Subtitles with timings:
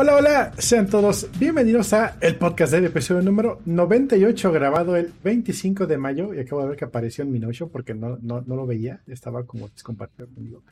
[0.00, 5.88] Hola, hola, sean todos bienvenidos a el podcast de episodio número 98, grabado el 25
[5.88, 6.32] de mayo.
[6.32, 9.00] Y acabo de ver que apareció en mi noche porque no, no, no lo veía,
[9.08, 10.62] estaba como descompartido conmigo.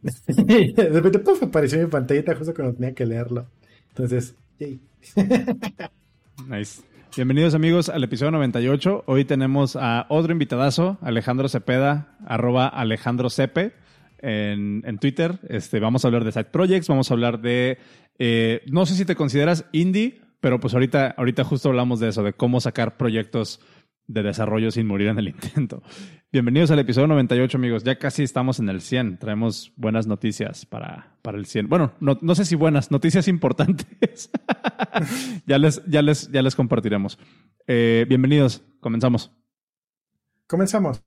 [0.00, 3.44] de repente puff, apareció en mi pantallita justo cuando tenía que leerlo.
[3.90, 4.80] Entonces, yay.
[6.48, 6.80] nice.
[7.14, 9.04] Bienvenidos amigos al episodio 98.
[9.04, 13.74] Hoy tenemos a otro invitadazo, Alejandro Cepeda, arroba Alejandro Cepe
[14.22, 15.40] en, en, Twitter.
[15.48, 17.78] Este, vamos a hablar de side projects, vamos a hablar de,
[18.18, 22.22] eh, no sé si te consideras indie, pero pues ahorita, ahorita justo hablamos de eso,
[22.22, 23.60] de cómo sacar proyectos
[24.06, 25.82] de desarrollo sin morir en el intento.
[26.32, 27.84] Bienvenidos al episodio 98, amigos.
[27.84, 29.18] Ya casi estamos en el 100.
[29.18, 31.68] Traemos buenas noticias para, para el 100.
[31.68, 34.30] Bueno, no, no sé si buenas, noticias importantes.
[35.46, 37.18] ya, les, ya, les, ya les compartiremos.
[37.66, 38.62] Eh, bienvenidos.
[38.80, 39.32] Comenzamos.
[40.46, 41.02] Comenzamos.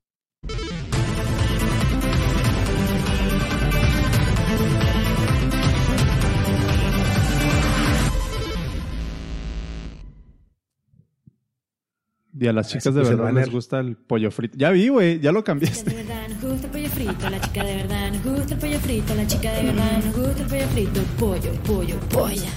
[12.38, 14.58] Y a las chicas de verdad les gusta el pollo frito.
[14.58, 15.90] Ya vi, güey, ya lo cambiaste.
[15.90, 18.78] De verdad nos gusta el pollo frito, la chica de verdad nos gusta el pollo
[18.80, 22.50] frito, la chica de verdad nos gusta el pollo frito, pollo, pollo, polla.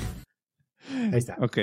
[1.12, 1.38] Ahí está.
[1.40, 1.58] Ok.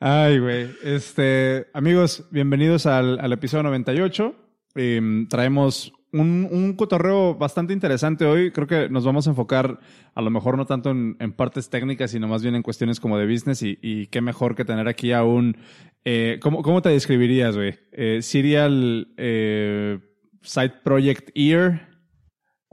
[0.00, 0.70] Ay, güey.
[0.82, 4.34] Este, amigos, bienvenidos al, al episodio 98.
[4.74, 8.50] Eh, traemos un, un, cotorreo bastante interesante hoy.
[8.52, 9.80] Creo que nos vamos a enfocar
[10.14, 13.26] a lo mejor no tanto en, partes técnicas, sino más bien en cuestiones como de
[13.26, 15.56] business y, qué mejor que tener aquí a un...
[16.04, 17.78] Eh, ¿cómo, ¿cómo, te describirías, güey?
[17.92, 20.00] Eh, serial eh,
[20.42, 21.88] Side Project Ear,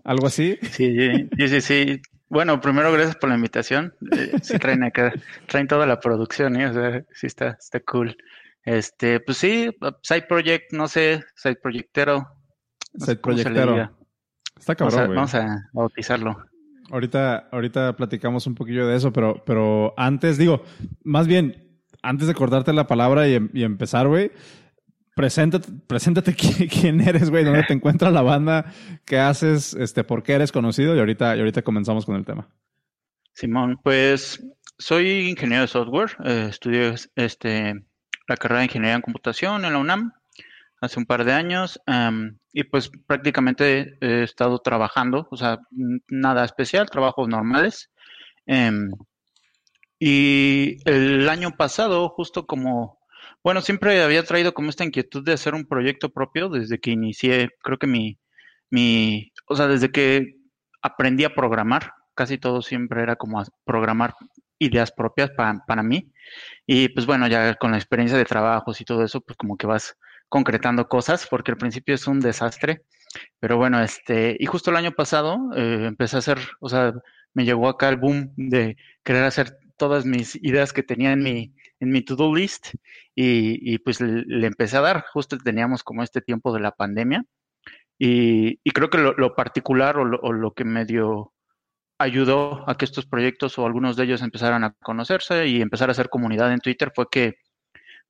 [0.04, 0.58] algo así.
[0.72, 0.96] Sí,
[1.38, 2.02] sí, sí, sí.
[2.30, 3.94] Bueno, primero gracias por la invitación.
[4.12, 5.14] Eh, sí traen acá,
[5.48, 6.68] traen toda la producción, ¿eh?
[6.68, 8.16] O sea, sí está, está cool.
[8.64, 9.70] Este, pues sí,
[10.04, 12.28] Side Project, no sé, Side Projectero,
[12.94, 13.92] no Side Projectero.
[14.58, 16.38] Está cabrón, vamos a, vamos a, bautizarlo.
[16.92, 20.64] Ahorita, ahorita platicamos un poquillo de eso, pero, pero antes, digo,
[21.04, 24.32] más bien, antes de cortarte la palabra y, y empezar, güey,
[25.20, 26.34] preséntate, preséntate
[26.70, 28.72] quién eres, güey, dónde te encuentra la banda,
[29.06, 32.48] qué haces, este, por qué eres conocido y ahorita, y ahorita comenzamos con el tema.
[33.34, 34.42] Simón, pues
[34.78, 37.84] soy ingeniero de software, eh, estudié este,
[38.30, 40.14] la carrera de ingeniería en computación en la UNAM
[40.82, 45.60] hace un par de años um, y pues prácticamente he estado trabajando, o sea,
[46.08, 47.90] nada especial, trabajos normales.
[48.48, 48.90] Um,
[50.00, 53.00] y el año pasado, justo como,
[53.44, 57.50] bueno, siempre había traído como esta inquietud de hacer un proyecto propio desde que inicié,
[57.62, 58.18] creo que mi,
[58.70, 60.36] mi, o sea, desde que
[60.82, 64.14] aprendí a programar, casi todo siempre era como programar
[64.60, 66.12] ideas propias para, para mí.
[66.66, 69.68] Y pues bueno, ya con la experiencia de trabajos y todo eso, pues como que
[69.68, 69.96] vas
[70.30, 72.84] concretando cosas, porque al principio es un desastre.
[73.40, 76.94] Pero bueno, este, y justo el año pasado eh, empecé a hacer, o sea,
[77.34, 81.54] me llegó acá el boom de querer hacer todas mis ideas que tenía en mi,
[81.80, 82.76] en mi to-do list
[83.16, 87.24] y, y pues le, empecé a dar, justo teníamos como este tiempo de la pandemia
[87.98, 91.34] y, y creo que lo, lo particular o lo, lo, que me dio
[91.98, 95.92] ayudó a que estos proyectos o algunos de ellos empezaran a conocerse y empezar a
[95.94, 97.36] hacer comunidad en Twitter fue que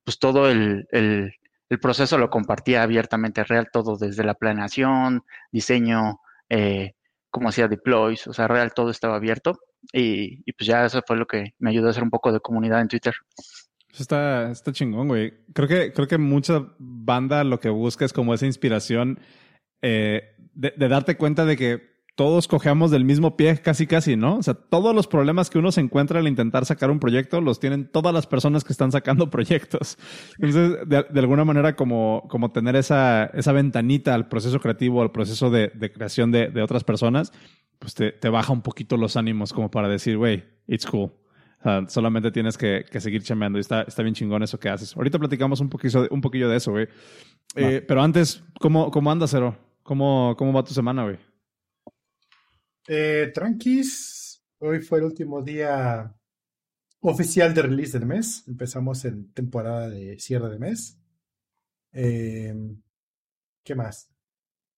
[0.04, 1.34] pues todo el, el,
[1.70, 5.22] el proceso lo compartía abiertamente real, todo desde la planeación,
[5.52, 6.94] diseño, eh,
[7.30, 9.60] cómo hacía deploys, o sea, real todo estaba abierto
[9.92, 12.40] y, y, pues ya eso fue lo que me ayudó a hacer un poco de
[12.40, 13.14] comunidad en Twitter.
[13.92, 15.32] Eso está, está chingón, güey.
[15.54, 19.18] Creo que, creo que mucha banda lo que busca es como esa inspiración
[19.80, 24.36] eh, de, de darte cuenta de que todos cojeamos del mismo pie casi casi, ¿no?
[24.36, 27.60] O sea, todos los problemas que uno se encuentra al intentar sacar un proyecto los
[27.60, 29.96] tienen todas las personas que están sacando proyectos.
[30.38, 35.12] Entonces, de, de alguna manera, como, como tener esa, esa ventanita al proceso creativo, al
[35.12, 37.32] proceso de, de creación de, de, otras personas,
[37.78, 41.10] pues te, te, baja un poquito los ánimos como para decir, güey, it's cool.
[41.60, 44.68] O sea, solamente tienes que, que seguir chameando y está, está bien chingón eso que
[44.68, 44.94] haces.
[44.94, 46.86] Ahorita platicamos un poquillo, un poquillo de eso, güey.
[47.56, 49.56] Eh, pero antes, ¿cómo, cómo andas, Cero?
[49.82, 51.29] ¿Cómo, ¿Cómo va tu semana, güey?
[52.88, 56.14] Eh, tranquis, hoy fue el último día
[57.00, 58.44] oficial de release del mes.
[58.48, 60.98] Empezamos en temporada de cierre de mes.
[61.92, 62.54] Eh,
[63.64, 64.10] ¿Qué más?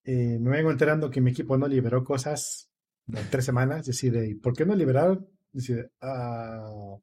[0.04, 2.70] Eh, me vengo enterando que mi equipo no liberó cosas
[3.08, 3.86] en tres semanas.
[3.86, 5.28] Decide, ¿por qué no liberaron?
[5.52, 6.96] Decide, ah,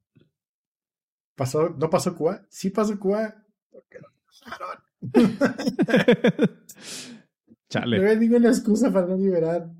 [1.34, 2.46] ¿pasó, ¿no pasó Cuba?
[2.50, 3.34] Sí pasó Cuba.
[3.70, 4.08] ¿Por qué no
[4.44, 4.84] liberaron?
[7.70, 8.00] Chale.
[8.00, 9.70] No hay ninguna excusa para no liberar.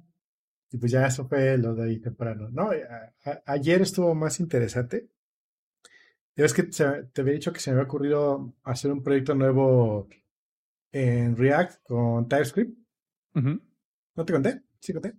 [0.72, 2.48] Y pues ya eso fue lo de ahí temprano.
[2.50, 5.08] No, a, a, ayer estuvo más interesante.
[6.36, 9.34] Ya ves que se, te había dicho que se me había ocurrido hacer un proyecto
[9.34, 10.08] nuevo
[10.92, 12.78] en React con TypeScript.
[13.34, 13.60] Uh -huh.
[14.16, 14.62] ¿No te conté?
[14.80, 15.14] ¿Sí conté?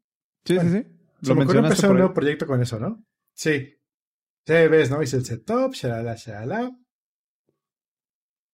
[0.45, 0.87] Sí, bueno, sí, sí.
[1.21, 3.05] Se Lo me ocurrió empezar un nuevo proyecto con eso, ¿no?
[3.33, 3.77] Sí.
[4.45, 5.03] Sí, ves, ¿no?
[5.03, 6.71] Hice el setup, shalala, shalala.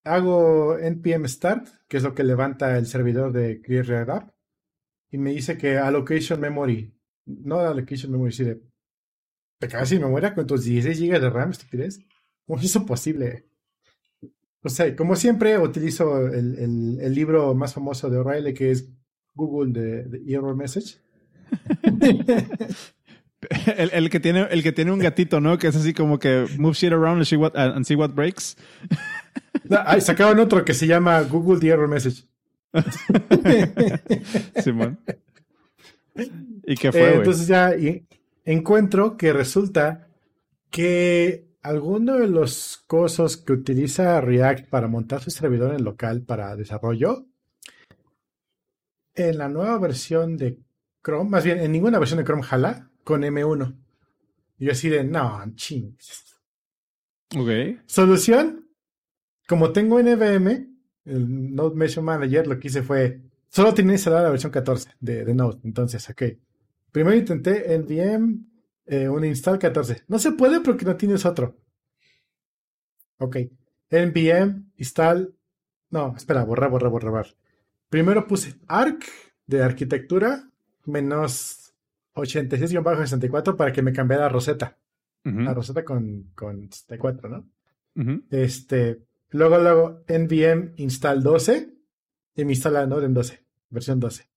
[0.03, 4.36] Hago npm start, que es lo que levanta el servidor de Create React App.
[5.11, 6.93] Y me dice que allocation memory.
[7.25, 8.61] No allocation memory, sí de.
[9.59, 11.99] ¿Te cagas sin memoria con tus 16 GB de RAM, estupidez?
[12.45, 13.47] ¿Cómo es eso posible?
[14.63, 18.89] O sea, como siempre, utilizo el, el- el libro más famoso de O'Reilly, que es
[19.33, 20.97] Google de, de Error Message.
[23.77, 25.57] El, el que tiene, el que tiene un gatito, ¿no?
[25.59, 28.57] Que es así como que move shit around and see what, and see what breaks.
[29.69, 32.25] No, ay, sacaban otro que se llama Google the Error Message.
[34.63, 34.99] Simón.
[36.65, 37.15] ¿Y qué Eh, fue, güey?
[37.15, 37.73] entonces ya
[38.45, 40.07] encuentro que resulta
[40.69, 46.55] que alguno de los cosas que utiliza React para montar su servidor en local para
[46.55, 47.25] desarrollo,
[49.15, 50.59] en la nueva versión de
[51.03, 53.75] Chrome, más bien en ninguna versión de Chrome jala con M1.
[54.59, 55.95] Y yo así de, no, ching.
[57.35, 57.81] ok.
[57.85, 58.67] Solución,
[59.47, 60.76] como tengo NVM,
[61.07, 65.25] el Node Measure Manager, lo que hice fue, solo tenía instalada la versión 14 de,
[65.25, 65.59] de Node.
[65.63, 66.23] Entonces, ok.
[66.91, 68.45] Primero intenté NVM,
[68.85, 70.03] eh, un install 14.
[70.07, 71.57] No se puede porque no tienes otro.
[73.19, 73.37] Ok.
[73.89, 75.33] NVM, install.
[75.89, 77.11] No, espera, borrar, borrar, borrar.
[77.11, 77.35] borrar.
[77.89, 79.05] Primero puse arc
[79.45, 80.49] de arquitectura
[80.85, 81.73] menos
[82.15, 84.77] 86-64 para que me cambiara a Rosetta.
[85.23, 87.49] La Rosetta con, con 64, ¿no?
[87.97, 88.23] ujú.
[88.29, 91.73] Este, luego, luego, nvm install 12
[92.35, 94.29] y me instala Node en 12, versión 12.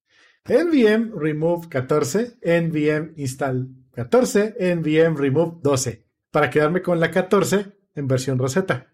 [0.48, 8.08] nvm remove 14, nvm install 14, nvm remove 12, para quedarme con la 14 en
[8.08, 8.92] versión Rosetta.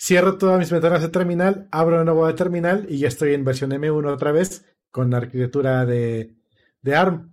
[0.00, 3.72] Cierro todas mis ventanas de terminal, abro una nueva terminal y ya estoy en versión
[3.72, 6.36] M1 otra vez con la arquitectura de,
[6.82, 7.32] de ARM.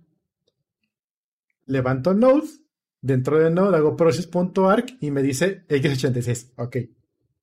[1.66, 2.48] Levanto Node,
[3.00, 6.52] dentro de Node hago process.arc y me dice x86.
[6.56, 6.76] Ok.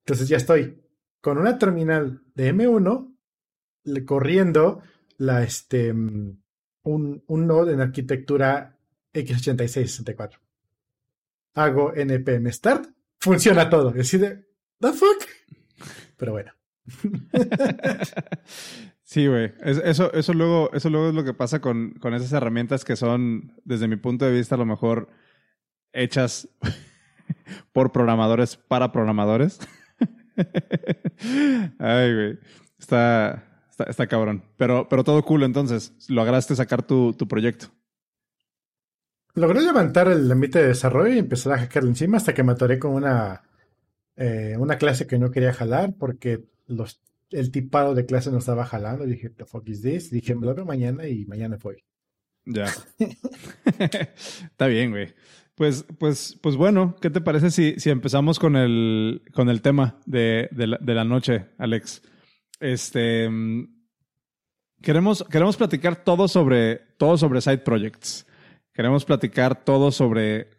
[0.05, 0.81] Entonces ya estoy
[1.21, 3.15] con una terminal de M1
[3.85, 4.81] le- corriendo
[5.17, 6.43] la, este, un,
[6.83, 8.77] un Node en arquitectura
[9.13, 10.39] x86-64.
[11.55, 12.87] Hago npm start,
[13.19, 13.95] funciona todo.
[13.95, 14.45] Y así de,
[14.79, 15.23] ¿the fuck?
[16.17, 16.51] Pero bueno.
[19.05, 19.53] Sí, güey.
[19.61, 22.95] Es- Eso, eso, luego, eso luego es lo que pasa con, con esas herramientas que
[22.95, 25.09] son, desde mi punto de vista, a lo mejor
[25.91, 26.47] hechas
[27.73, 29.59] por programadores para programadores.
[31.79, 32.39] Ay, güey.
[32.79, 34.43] Está, está, está cabrón.
[34.57, 35.93] Pero, pero todo cool, entonces.
[36.09, 37.67] Lograste sacar tu, tu proyecto.
[39.35, 42.77] Logré levantar el ambiente de desarrollo y empezar a hackearle encima hasta que me atoré
[42.77, 43.41] con una,
[44.15, 47.01] eh, una clase que no quería jalar porque los,
[47.31, 49.05] el tipado de clase no estaba jalando.
[49.05, 50.11] Dije, the fuck is this?
[50.11, 51.83] Dije, me lo veo mañana y mañana fue.
[52.45, 52.65] Ya.
[53.79, 55.13] Está bien, güey.
[55.55, 59.99] Pues, pues, pues bueno, ¿qué te parece si, si empezamos con el, con el tema
[60.05, 62.01] de, de la, noche, Alex?
[62.59, 63.67] Este mm,
[64.81, 68.25] queremos, queremos platicar todo sobre, todo sobre side projects.
[68.73, 70.49] Queremos platicar todo sobre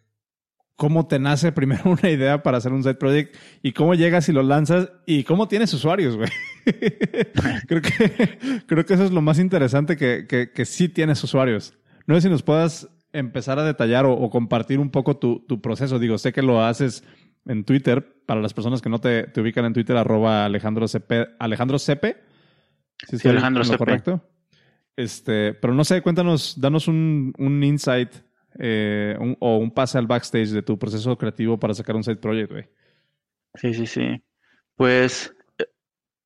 [0.77, 4.33] cómo te nace primero una idea para hacer un side project y cómo llegas y
[4.33, 6.31] lo lanzas y cómo tienes usuarios, güey.
[7.67, 11.75] creo, que, creo que eso es lo más interesante que, que, que sí tienes usuarios.
[12.07, 15.61] No sé si nos puedas empezar a detallar o, o compartir un poco tu, tu,
[15.61, 15.99] proceso.
[15.99, 17.05] Digo, sé que lo haces
[17.47, 18.23] en Twitter.
[18.27, 21.29] Para las personas que no te, te ubican en Twitter, arroba Alejandro Cepe.
[21.39, 22.17] Alejandro Cepe.
[23.09, 23.79] Si sí, Alejandro Cepe.
[23.79, 24.31] correcto.
[24.97, 28.11] Este, pero no sé, cuéntanos, danos un, un insight
[28.59, 32.17] eh, un, o un pase al backstage de tu proceso creativo para sacar un side
[32.17, 32.69] project, güey.
[33.55, 34.23] Sí, sí, sí.
[34.77, 35.35] Pues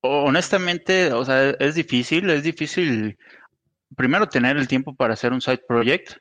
[0.00, 3.18] honestamente, o sea, es difícil, es difícil
[3.96, 6.16] primero tener el tiempo para hacer un side project.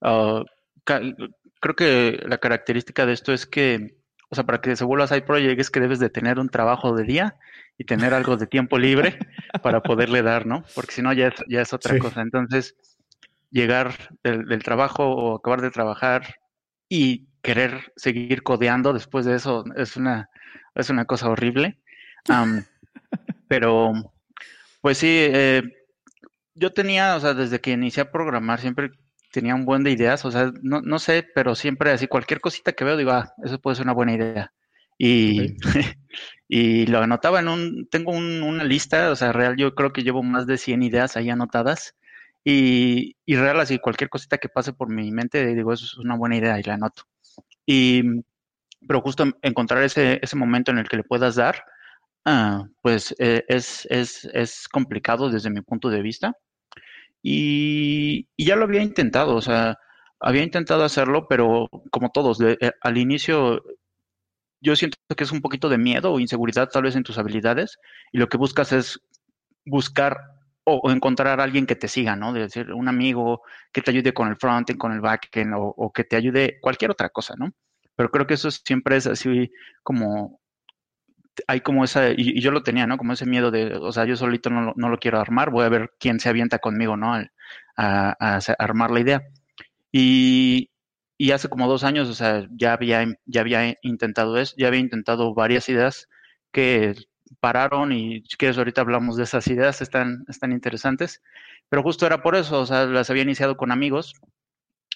[0.00, 0.44] Uh,
[0.84, 3.96] creo que la característica de esto es que,
[4.30, 6.94] o sea, para que se vuelva side project es que debes de tener un trabajo
[6.94, 7.36] de día
[7.78, 9.18] y tener algo de tiempo libre
[9.62, 10.64] para poderle dar, ¿no?
[10.74, 11.98] Porque si no ya es, ya es otra Sí.
[11.98, 12.20] cosa.
[12.22, 12.76] Entonces,
[13.50, 16.36] llegar del, del trabajo o acabar de trabajar
[16.88, 20.28] y querer seguir codeando después de eso es una,
[20.74, 21.78] es una cosa horrible.
[22.28, 22.62] Um,
[23.48, 23.92] pero,
[24.80, 25.62] pues sí, eh,
[26.54, 28.90] yo tenía, o sea, desde que inicié a programar siempre
[29.36, 32.72] tenía un buen de ideas, o sea, no, no sé, pero siempre así, cualquier cosita
[32.72, 34.50] que veo, digo, ah, eso puede ser una buena idea.
[34.96, 35.56] Y, okay.
[36.48, 40.02] y lo anotaba en un, tengo un, una lista, o sea, real, yo creo que
[40.02, 41.94] llevo más de 100 ideas ahí anotadas.
[42.44, 46.16] Y, y real, así, cualquier cosita que pase por mi mente, digo, eso es una
[46.16, 47.02] buena idea y la anoto.
[47.66, 48.02] Y,
[48.88, 51.62] pero justo encontrar ese, ese momento en el que le puedas dar,
[52.24, 56.32] ah, pues eh, es, es, es complicado desde mi punto de vista.
[57.28, 59.78] Y, ya lo había intentado, o sea,
[60.20, 63.64] había intentado hacerlo, pero como todos, eh, al inicio
[64.60, 67.78] yo siento que es un poquito de miedo o inseguridad tal vez en tus habilidades
[68.12, 69.00] y lo que buscas es
[69.64, 70.18] buscar
[70.64, 72.32] o, o encontrar a alguien que te siga, ¿no?
[72.32, 73.42] De decir, un amigo
[73.72, 76.92] que te ayude con el frontend, con el backend o, o que te ayude cualquier
[76.92, 77.52] otra cosa, ¿no?
[77.96, 79.50] Pero creo que eso siempre es así
[79.82, 80.40] como,
[81.48, 82.98] hay como esa, y, y yo lo tenía, ¿no?
[82.98, 85.68] Como ese miedo de, o sea, yo solito no, no lo quiero armar, voy a
[85.68, 87.14] ver quién se avienta conmigo, ¿no?
[87.14, 87.32] Al-
[87.76, 89.22] a, a armar la idea.
[89.92, 90.70] Y,
[91.18, 94.80] y hace como dos años, o sea, ya había, ya había intentado eso, ya había
[94.80, 96.08] intentado varias ideas
[96.52, 96.94] que
[97.40, 101.22] pararon y si quieres ahorita hablamos de esas ideas, están, están interesantes,
[101.68, 104.14] pero justo era por eso, o sea, las había iniciado con amigos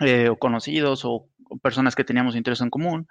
[0.01, 1.29] eh, o conocidos o
[1.63, 3.09] personas que teníamos interés en común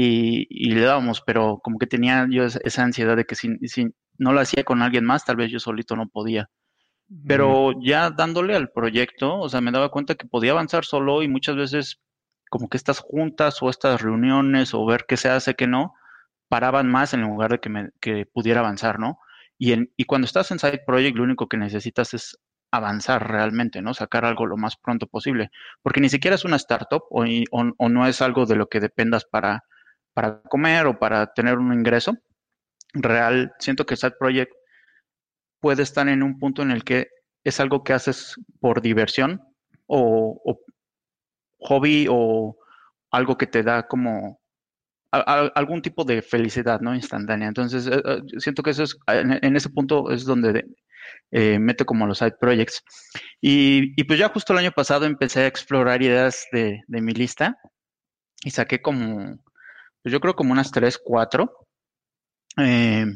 [0.00, 3.88] y, y le dábamos, pero como que tenía yo esa, ansiedad de que si, si
[4.16, 6.48] no lo hacía con alguien más, tal vez yo solito no podía.
[7.26, 11.28] Pero ya dándole al proyecto, o sea, me daba cuenta que podía avanzar solo y
[11.28, 12.00] muchas veces
[12.48, 15.94] como que estas juntas o estas reuniones o ver qué se hace, qué no,
[16.48, 19.18] paraban más en lugar de que, me, que pudiera avanzar, ¿no?
[19.58, 22.38] Y, en, y cuando estás en Side Project, lo único que necesitas es
[22.70, 23.94] avanzar realmente, ¿no?
[23.94, 25.50] Sacar algo lo más pronto posible,
[25.82, 28.78] porque ni siquiera es una startup o, o, o no es algo de lo que
[28.78, 29.64] dependas para,
[30.14, 32.16] para comer o para tener un ingreso.
[32.94, 34.52] Real, siento que Side Project
[35.60, 37.08] puede estar en un punto en el que
[37.44, 39.40] es algo que haces por diversión
[39.86, 40.60] o,
[41.60, 42.56] hobby o
[43.10, 44.40] algo que te da como
[45.10, 47.48] algún tipo de felicidad no instantánea.
[47.48, 50.66] Entonces, eh, siento que eso es, en, ese punto es donde
[51.30, 52.82] eh, meto como los side projects.
[53.40, 57.56] Y, pues ya justo el año pasado empecé a explorar ideas de, mi lista
[58.44, 59.38] y saqué como,
[60.04, 61.66] yo creo como unas tres, cuatro.
[62.56, 63.06] Eh,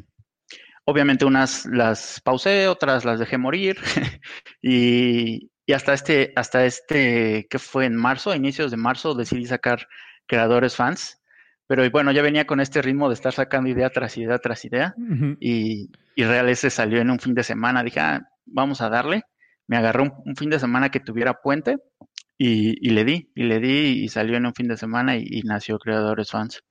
[0.85, 3.79] obviamente unas las pausé, otras las dejé morir
[4.63, 9.47] y, y, hasta este, hasta este, que fue en marzo, a inicios de marzo, decidí
[9.47, 9.87] sacar
[10.27, 11.19] creadores fans.
[11.67, 14.95] Pero bueno, ya venía con este ritmo de estar sacando idea tras idea tras idea
[14.97, 15.37] uh -huh.
[15.41, 17.83] y, y, real ese salió en un fin de semana.
[17.83, 19.23] Dije, ah, vamos a darle.
[19.69, 21.79] Me agarré un, un, fin de semana que tuviera puente
[22.39, 25.79] y, le di, y le di y salió en un fin de semana y, nació
[25.79, 26.63] Creadores Fans.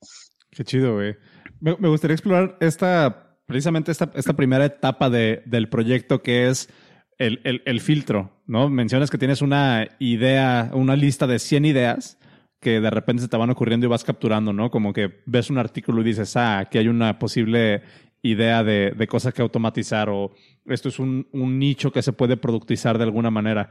[0.49, 1.15] Qué chido, güey.
[1.59, 6.69] Me, gustaría explorar esta precisamente esta, esta primera etapa de, del proyecto que es
[7.17, 8.69] el, el, filtro, ¿no?
[8.69, 12.17] Mencionas que tienes una idea, una lista de 100 ideas
[12.59, 14.71] que de repente se te van ocurriendo y vas capturando, ¿no?
[14.71, 17.83] Como que ves un artículo y dices, ah, aquí hay una posible
[18.23, 20.31] idea de, de cosa que automatizar o
[20.65, 23.69] esto es un, un, nicho que se puede productizar de alguna manera.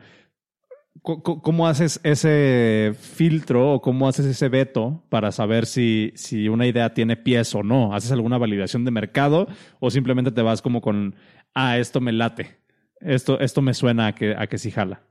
[1.03, 6.93] ¿Cómo haces ese filtro o cómo haces ese veto para saber si, si una idea
[6.93, 7.95] tiene pies o no?
[7.95, 9.47] ¿Haces alguna validación de mercado
[9.79, 11.15] o simplemente te vas como con,
[11.55, 12.59] ah, esto me late,
[13.01, 15.03] esto, esto me suena a que, a que sí jala?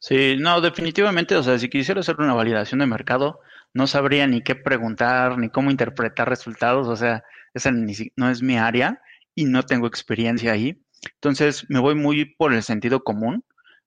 [0.00, 3.40] Sí, no, definitivamente, o sea, si quisiera hacer una validación de mercado,
[3.74, 7.22] no sabría ni qué preguntar, ni cómo interpretar resultados, o sea,
[7.54, 9.00] esa no es mi área
[9.34, 10.82] y no tengo experiencia ahí.
[11.14, 13.44] Entonces, me voy muy por el sentido común.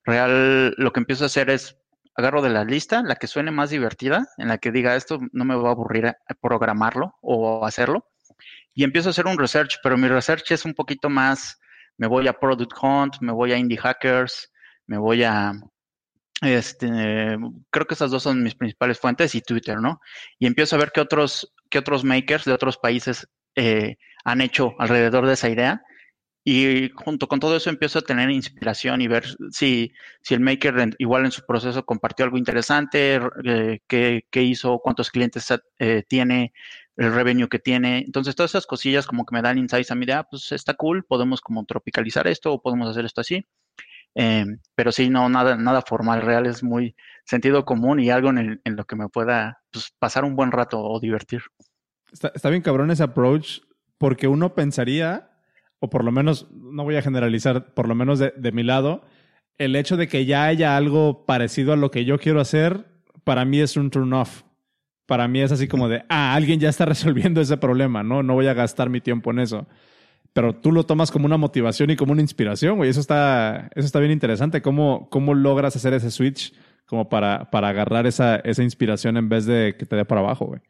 [0.09, 1.77] Real, lo que empiezo a hacer es
[2.15, 5.45] agarro de la lista la que suene más divertida, en la que diga esto no
[5.45, 8.07] me va a aburrir programarlo o hacerlo,
[8.73, 11.59] y empiezo a hacer un research, pero mi research es un poquito más,
[11.97, 14.51] me voy a Product Hunt, me voy a Indie Hackers,
[14.87, 15.53] me voy a,
[16.41, 17.37] este,
[17.69, 20.01] creo que esas dos son mis principales fuentes y Twitter, ¿no?
[20.39, 24.73] Y empiezo a ver qué otros, qué otros makers de otros países eh, han hecho
[24.79, 25.83] alrededor de esa idea
[26.51, 30.95] y junto con todo eso empiezo a tener inspiración y ver si, si el maker
[30.97, 35.45] igual en su proceso compartió algo interesante, eh, qué, qué, hizo, cuántos clientes
[35.77, 36.53] eh, tiene,
[36.97, 37.99] el revenue que tiene.
[37.99, 41.03] Entonces todas esas cosillas como que me dan insights a mi idea, pues está cool,
[41.03, 43.45] podemos como tropicalizar esto o podemos hacer esto así.
[44.15, 48.59] Eh, pero sí, no, nada, nada formal, real, es muy sentido común y algo en
[48.65, 51.43] lo que me pueda pues, pasar un buen rato o divertir.
[52.11, 53.59] Está, está bien cabrón ese approach
[53.99, 55.29] porque uno pensaría
[55.79, 59.03] o por lo menos, no voy a generalizar, por lo menos de, de, mi lado,
[59.57, 62.85] el hecho de que ya haya algo parecido a lo que yo quiero hacer,
[63.23, 64.43] para mí es un turn off.
[65.05, 68.23] Para mí es así como de, ah, alguien ya está resolviendo ese problema, ¿no?
[68.23, 69.67] No voy a gastar mi tiempo en eso.
[70.33, 72.89] Pero tú lo tomas como una motivación y como una inspiración, güey.
[72.89, 74.61] Eso está, eso está bien interesante.
[74.61, 76.53] ¿Cómo, cómo logras hacer ese switch
[76.85, 80.45] como para, para agarrar esa, esa inspiración en vez de que te dé para abajo,
[80.45, 80.61] güey?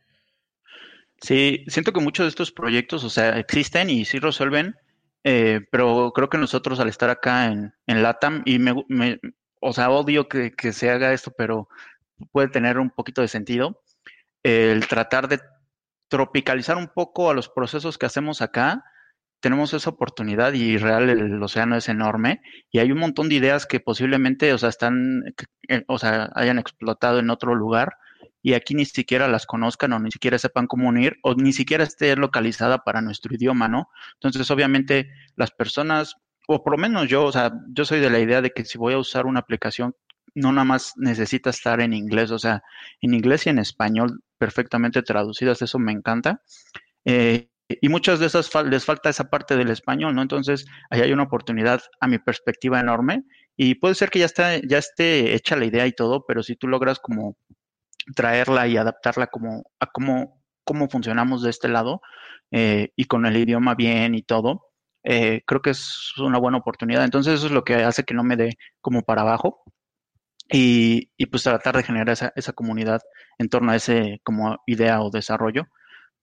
[1.22, 4.76] Sí, siento que muchos de estos proyectos, o sea, existen y sí resuelven,
[5.24, 9.20] eh, pero creo que nosotros al estar acá en, en LATAM, y me, me,
[9.62, 11.68] o sea, odio que, que, se haga esto, pero
[12.32, 13.82] puede tener un poquito de sentido,
[14.44, 15.40] el tratar de
[16.10, 18.84] tropicalizar un poco a los procesos que hacemos acá.
[19.42, 23.66] Tenemos esa oportunidad y real el océano es enorme y hay un montón de ideas
[23.66, 25.24] que posiblemente, o sea, están,
[25.70, 27.96] eh, o sea, hayan explotado en otro lugar
[28.50, 31.84] y aquí ni siquiera las conozcan o ni siquiera sepan cómo unir o ni siquiera
[31.84, 33.90] esté localizada para nuestro idioma, ¿no?
[34.16, 36.16] Entonces, obviamente, las personas,
[36.48, 38.80] o por lo menos yo, o sea, yo soy de la idea de que si
[38.80, 39.96] voy a usar una aplicación,
[40.34, 42.64] no nada más necesita estar en inglés, o sea,
[43.02, 46.42] en inglés y en español perfectamente traducidas, eso me encanta.
[47.06, 50.24] Eh, y muchas de esas les falta esa parte del español, ¿no?
[50.24, 53.26] Entonces, ahí hay una oportunidad, a mi perspectiva, enorme.
[53.56, 56.56] Y puede ser que ya, está, ya esté hecha la idea y todo, pero si
[56.56, 57.38] tú logras como
[58.16, 62.02] traerla y adaptarla como a cómo, cómo funcionamos de este lado
[62.52, 64.68] eh, y con el idioma bien y todo,
[65.04, 67.04] eh, creo que es una buena oportunidad.
[67.04, 69.64] Entonces eso es lo que hace que no me dé como para abajo
[70.52, 73.02] y, y pues tratar de generar esa, esa comunidad
[73.38, 75.68] en torno a ese como idea o desarrollo,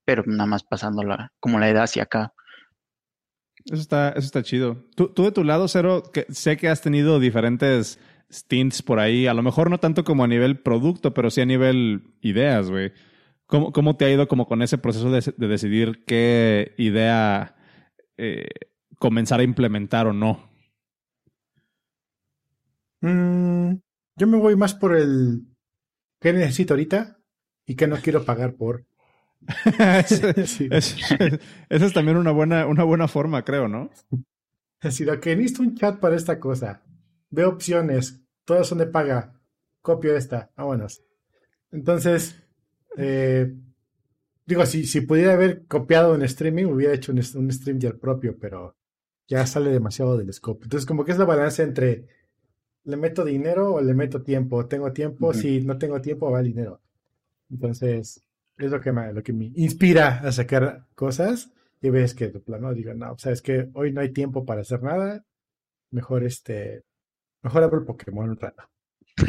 [0.04, 2.32] pero nada más pasándola como la idea hacia acá.
[3.64, 4.84] Eso está, eso está chido.
[4.94, 7.98] Tú, tú de tu lado, Cero, que sé que has tenido diferentes
[8.30, 11.46] stints por ahí, a lo mejor no tanto como a nivel producto, pero sí a
[11.46, 12.92] nivel ideas, güey.
[13.46, 17.54] ¿Cómo, ¿Cómo, te ha ido como con ese proceso de, de decidir qué idea
[18.16, 18.48] eh,
[18.98, 20.50] comenzar a implementar o no?
[23.02, 23.76] Mm,
[24.16, 25.46] yo me voy más por el
[26.20, 27.18] qué necesito ahorita
[27.66, 28.84] y qué no quiero pagar por.
[30.46, 30.68] sí.
[30.72, 30.96] es,
[31.68, 33.90] esa es también una buena, una buena forma, creo, ¿no?
[34.82, 36.82] Decir, que necesito un chat para esta cosa
[37.30, 39.34] veo opciones, todas son de paga,
[39.82, 41.02] copio esta, vámonos.
[41.70, 42.42] Entonces,
[42.96, 43.54] eh,
[44.44, 48.36] digo, si, si pudiera haber copiado en streaming, hubiera hecho un, un stream ya propio,
[48.38, 48.76] pero
[49.28, 50.64] ya sale demasiado del scope.
[50.64, 52.06] Entonces, como que es la balanza entre
[52.86, 54.66] le meto dinero o le meto tiempo.
[54.66, 56.80] Tengo tiempo, si no tengo tiempo, va el dinero.
[57.50, 58.22] Entonces,
[58.56, 61.50] es lo que me, lo que me inspira a sacar cosas.
[61.82, 64.82] Y ves que de plano digo, no, sabes que hoy no hay tiempo para hacer
[64.82, 65.24] nada.
[65.90, 66.84] Mejor este
[67.42, 68.62] Mejor abro el Pokémon rato.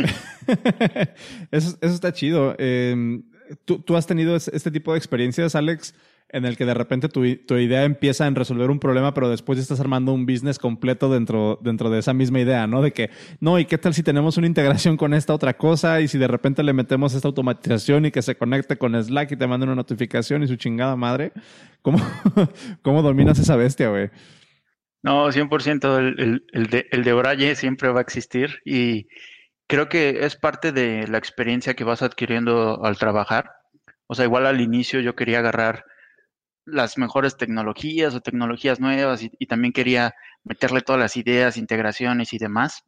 [1.52, 2.56] eso, eso, está chido.
[2.58, 3.22] Eh,
[3.66, 5.94] ¿tú, ¿tú, has tenido este tipo de experiencias, Alex,
[6.30, 9.60] en el que de repente tu, tu, idea empieza en resolver un problema, pero después
[9.60, 12.82] estás armando un business completo dentro, dentro de esa misma idea, ¿no?
[12.82, 16.02] De que, no, ¿y qué tal si tenemos una integración con esta otra cosa?
[16.02, 19.38] Y si de repente le metemos esta automatización y que se conecte con Slack y
[19.38, 21.32] te mande una notificación y su chingada madre.
[21.82, 22.00] ¿Cómo,
[22.82, 24.10] cómo dominas esa bestia, güey?
[25.08, 26.00] No, 100%.
[26.00, 29.08] El, el, de, el de Braille siempre va a existir y
[29.66, 33.54] creo que es parte de la experiencia que vas adquiriendo al trabajar.
[34.08, 35.86] O sea, igual al inicio yo quería agarrar
[36.66, 42.34] las mejores tecnologías o tecnologías nuevas y, y también quería meterle todas las ideas, integraciones
[42.34, 42.84] y demás.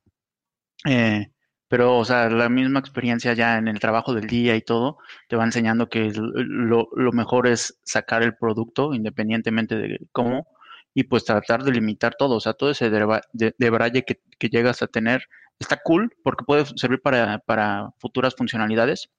[0.86, 1.32] Eh,
[1.70, 4.98] pero, o sea, la misma experiencia ya en el trabajo del día y todo
[5.30, 10.48] te va enseñando que lo, lo mejor es sacar el producto independientemente de cómo
[10.94, 14.82] y pues tratar de limitar todo, o sea, todo ese de, de, que, que, llegas
[14.82, 15.24] a tener
[15.60, 19.10] está cool porque puede servir para, para, futuras funcionalidades,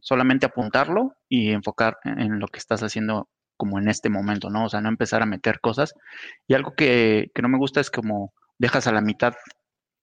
[0.00, 4.64] solamente apuntarlo y enfocar en lo que estás haciendo como en este momento, ¿no?
[4.64, 5.94] O sea, no empezar a meter cosas.
[6.48, 9.34] Y algo que, que no me gusta es como dejas a la mitad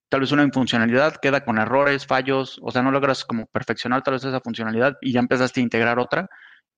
[0.10, 4.14] tal vez una funcionalidad queda con errores, fallos, o sea, no logras como perfeccionar tal
[4.16, 6.30] vez esa funcionalidad y ya empezaste a integrar otra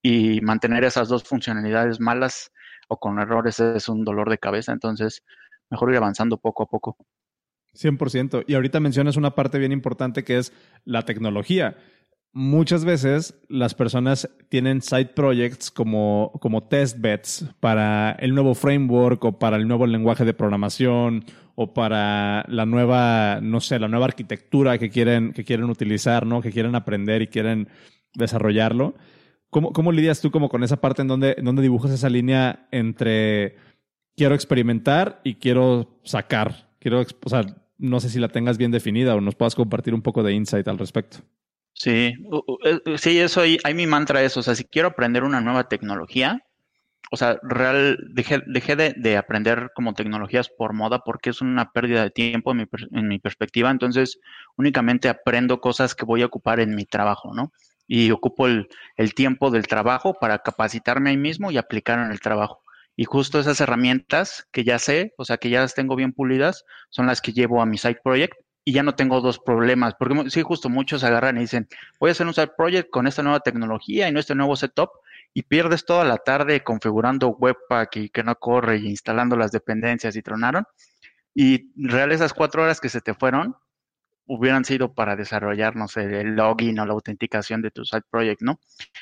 [0.02, 2.52] y mantener esas dos funcionalidades malas
[2.90, 5.24] o con errores es un dolor de cabeza, entonces
[5.70, 6.98] mejor ir avanzando poco a poco.
[7.74, 8.46] 100%.
[8.48, 10.52] Y ahorita mencionas una parte bien importante que es
[10.86, 11.78] la tecnología.
[12.32, 19.24] Muchas veces las personas tienen side projects como, como test beds para el nuevo framework
[19.24, 21.26] o para el nuevo lenguaje de programación
[21.56, 26.42] o para la nueva, no sé, la nueva arquitectura que quieren, que quieren utilizar, ¿no?
[26.42, 27.68] Que quieren aprender y quieren
[28.14, 28.96] desarrollarlo.
[29.50, 32.68] ¿Cómo, ¿Cómo, lidias tú como con esa parte en donde, en donde dibujas esa línea
[32.72, 33.58] entre
[34.16, 36.70] quiero experimentar y quiero sacar?
[36.80, 37.04] Quiero,
[37.78, 40.68] no sé si la tengas bien definida o nos puedas compartir un poco de insight
[40.68, 41.20] al respecto.
[41.74, 42.14] Sí,
[42.98, 46.44] sí, eso ahí mi mantra es, o sea, si quiero aprender una nueva tecnología,
[47.12, 51.72] o sea, real, dejé, dejé de, de, aprender como tecnologías por moda porque es una
[51.72, 54.20] pérdida de tiempo en mi, en mi perspectiva, entonces
[54.58, 57.52] únicamente aprendo cosas que voy a ocupar en mi trabajo, ¿no?
[57.90, 62.20] Y ocupo el, el, tiempo del trabajo para capacitarme ahí mismo y aplicar en el
[62.20, 62.62] trabajo.
[62.96, 66.66] Y justo esas herramientas que ya sé, o sea, que ya las tengo bien pulidas,
[66.90, 70.30] son las que llevo a mi side project y ya no tengo dos problemas, porque
[70.30, 71.68] sí, justo muchos agarran y dicen,
[72.00, 74.92] voy a hacer un side project con esta nueva tecnología y no este nuevo setup,
[75.34, 80.16] y pierdes toda la tarde configurando Webpack y que no corre y instalando las dependencias
[80.16, 80.66] y tronaron.
[81.34, 83.56] Y real esas cuatro horas que se te fueron,
[84.30, 88.42] hubieran sido para desarrollar, no sé, el login o la autenticación de tu side project,
[88.44, 88.60] ¿no?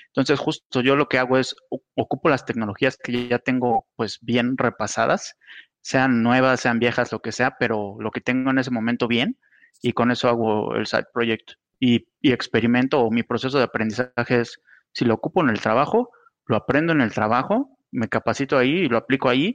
[0.07, 1.53] Entonces, justo yo lo que hago es
[1.95, 5.35] ocupo las tecnologías que ya tengo pues bien repasadas,
[5.81, 9.37] sean nuevas, sean viejas, lo que sea, pero lo que tengo en ese momento bien
[9.81, 14.39] y con eso hago el side project y, y experimento o mi proceso de aprendizaje
[14.39, 14.61] es
[14.93, 16.09] si lo ocupo en el trabajo,
[16.45, 19.53] lo aprendo en el trabajo, me capacito ahí y lo aplico ahí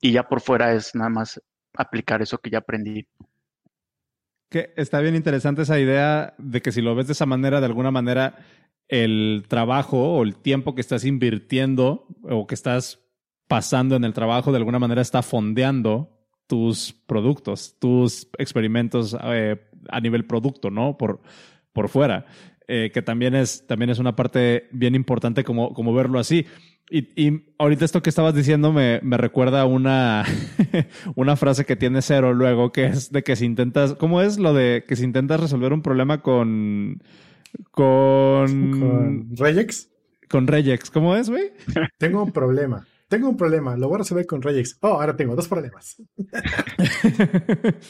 [0.00, 1.38] y ya por fuera es nada más
[1.74, 3.06] aplicar eso que ya aprendí.
[4.52, 7.64] Que está bien interesante esa idea de que si lo ves de esa manera, de
[7.64, 8.36] alguna manera,
[8.86, 13.00] el trabajo o el tiempo que estás invirtiendo o que estás
[13.48, 19.56] pasando en el trabajo, de alguna manera está fondeando tus productos, tus experimentos eh,
[19.88, 20.98] a nivel producto, ¿no?
[20.98, 21.22] Por,
[21.72, 22.26] por fuera.
[22.68, 26.44] Eh, que también es, también es una parte bien importante como, como verlo así.
[26.92, 30.24] Y, y, ahorita esto que estabas diciendo me, me recuerda una,
[31.16, 34.52] una frase que tiene Cero luego, que es de que si intentas, ¿cómo es lo
[34.52, 37.02] de que si intentas resolver un problema con...
[37.70, 38.78] Con...
[38.78, 39.88] ¿Con Regex?
[40.28, 41.52] Con Regex, ¿cómo es, güey?
[41.98, 42.86] Tengo un problema.
[43.08, 44.76] Tengo un problema, lo voy a resolver con Regex.
[44.82, 45.96] Oh, ahora tengo dos problemas.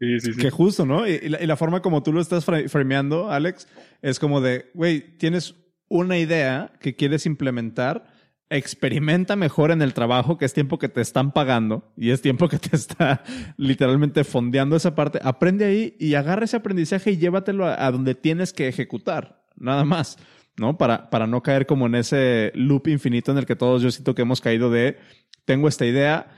[0.00, 0.40] Sí, sí, sí.
[0.40, 1.06] Que justo, ¿no?
[1.06, 3.68] Y, la, y, la, forma como tú lo estás frameando, Alex,
[4.00, 5.56] es como de, güey, tienes
[5.88, 8.06] una idea que quieres implementar,
[8.50, 12.48] experimenta mejor en el trabajo, que es tiempo que te están pagando y es tiempo
[12.48, 13.22] que te está
[13.56, 15.20] literalmente fondeando esa parte.
[15.22, 20.18] Aprende ahí y agarra ese aprendizaje y llévatelo a, donde tienes que ejecutar, nada más.
[20.56, 20.76] ¿no?
[20.76, 24.14] Para, para no caer como en ese loop infinito en el que todos yo siento
[24.14, 24.98] que hemos caído de,
[25.46, 26.28] tengo esta idea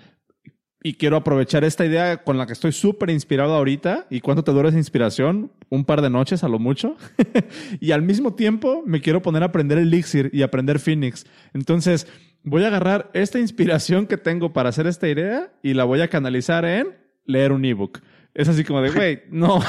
[0.83, 4.07] y quiero aprovechar esta idea con la que estoy súper inspirado ahorita.
[4.11, 5.53] ¿Y cuánto te dura esa inspiración?
[5.69, 6.97] Un par de noches a lo mucho.
[7.81, 11.25] y al mismo tiempo me quiero poner a aprender Elixir y aprender Phoenix.
[11.55, 12.09] Entonces,
[12.43, 16.09] voy a agarrar esta inspiración que tengo para hacer esta idea y la voy a
[16.09, 16.89] canalizar en
[17.25, 18.01] leer un ebook.
[18.35, 19.61] Es así como de, güey, no.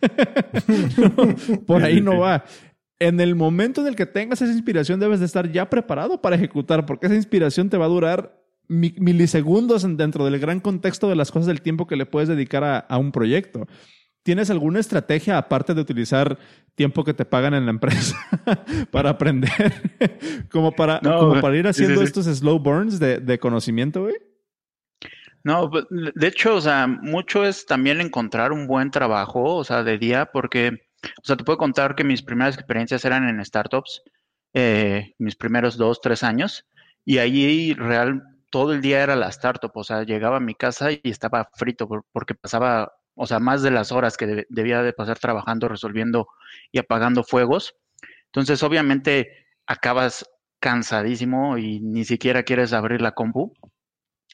[1.66, 2.44] Por ahí no va
[3.02, 6.36] en el momento en el que tengas esa inspiración debes de estar ya preparado para
[6.36, 8.41] ejecutar, porque esa inspiración te va a durar
[8.72, 12.78] milisegundos dentro del gran contexto de las cosas del tiempo que le puedes dedicar a,
[12.78, 13.66] a, un proyecto.
[14.22, 16.38] ¿Tienes alguna estrategia aparte de utilizar
[16.74, 18.16] tiempo que te pagan en la empresa
[18.90, 19.50] para aprender?
[20.50, 22.20] como, para, no, como para ir haciendo sí, sí, sí.
[22.20, 24.14] estos slow burns de, de conocimiento, güey.
[25.44, 29.82] No, pues, de hecho, o sea, mucho es también encontrar un buen trabajo, o sea,
[29.82, 34.02] de día, porque o sea, te puedo contar que mis primeras experiencias eran en startups,
[34.54, 36.66] eh, mis primeros dos, tres años,
[37.04, 40.92] y allí real todo el día era la startup, o sea, llegaba a mi casa
[40.92, 44.92] y estaba frito porque pasaba, o sea, más de las horas que de, debía de
[44.92, 46.28] pasar trabajando, resolviendo
[46.70, 47.74] y apagando fuegos.
[48.26, 50.26] Entonces, obviamente, acabas
[50.60, 53.54] cansadísimo y ni siquiera quieres abrir la compu.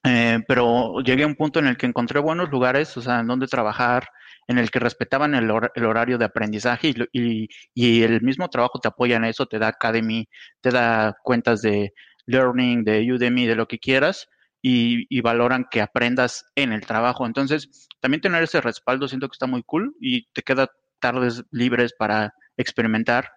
[0.04, 3.26] Eh, pero llegué a un punto en el que encontré buenos lugares, o sea, en
[3.28, 4.08] donde trabajar,
[4.48, 8.48] en el que respetaban el, hor el horario de aprendizaje y, y, y, el mismo
[8.48, 10.28] trabajo te apoya en eso, te da Academy,
[10.60, 11.92] te da cuentas de
[12.28, 14.28] Learning, de Udemy, de lo que quieras,
[14.62, 17.26] y, valoran que aprendas en el trabajo.
[17.26, 20.68] Entonces, también tener ese respaldo siento que está muy cool y te queda
[21.00, 23.30] tardes libres para experimentar.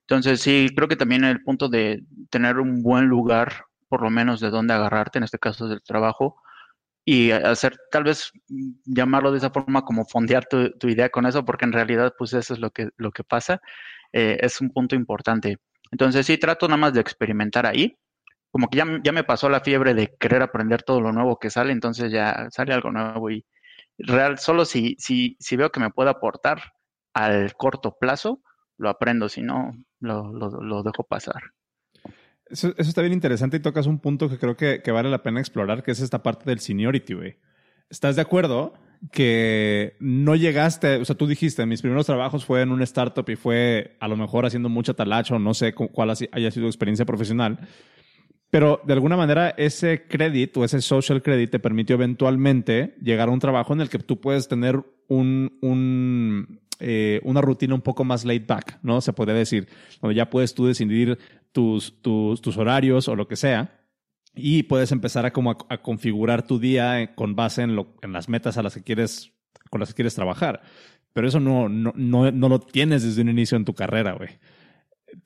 [0.00, 4.40] Entonces, sí, creo que también el punto de tener un buen lugar, por lo menos
[4.40, 6.36] de dónde agarrarte, en este caso del trabajo,
[7.06, 8.32] y hacer, tal vez
[8.84, 12.32] llamarlo de esa forma como fondear tu, tu, idea con eso, porque en realidad pues
[12.32, 13.60] eso es lo que, lo que pasa,
[14.12, 15.58] eh, es un punto importante.
[15.90, 17.96] Entonces sí, trato nada más de experimentar ahí,
[18.54, 21.50] como que ya, ya me pasó la fiebre de querer aprender todo lo nuevo que
[21.50, 23.44] sale, entonces ya sale algo nuevo y
[23.98, 26.62] real, solo si, si, si veo que me puede aportar
[27.14, 28.42] al corto plazo,
[28.78, 31.42] lo aprendo, si no, lo, lo, dejo pasar.
[32.46, 35.24] Eso, eso, está bien interesante y tocas un punto que creo que, que, vale la
[35.24, 37.36] pena explorar, que es esta parte del seniority, güey.
[37.90, 38.74] ¿Estás de acuerdo
[39.10, 43.34] que no llegaste, o sea, tú dijiste, mis primeros trabajos fue en un startup y
[43.34, 47.04] fue a lo mejor haciendo mucha talacha o no sé cuál haya sido tu experiencia
[47.04, 47.58] profesional,
[48.54, 53.32] pero de alguna manera ese crédito o ese social credit te permitió eventualmente llegar a
[53.32, 58.04] un trabajo en el que tú puedes tener un, un eh, una rutina un poco
[58.04, 59.00] más laid back, ¿no?
[59.00, 59.66] Se podría decir,
[60.00, 61.18] donde ya puedes tú decidir
[61.50, 63.80] tus, tus, tus horarios o lo que sea
[64.36, 68.62] y puedes empezar a, configurar tu día con base en, lo, en, las metas a
[68.62, 69.32] las que quieres,
[69.68, 70.62] con las que quieres trabajar.
[71.12, 74.30] Pero eso no, no lo tienes desde un inicio en tu carrera, güey.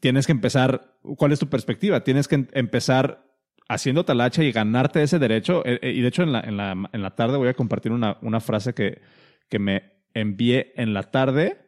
[0.01, 2.05] Tienes que empezar, ¿cuál es tu perspectiva?
[2.05, 3.25] Tienes que empezar
[3.69, 5.63] haciendo talacha y ganarte ese derecho.
[5.65, 7.93] Eh, eh, y de hecho, en la, en la, en la tarde voy a compartir
[7.93, 9.01] una, una frase que,
[9.49, 11.59] que me envié en la tarde,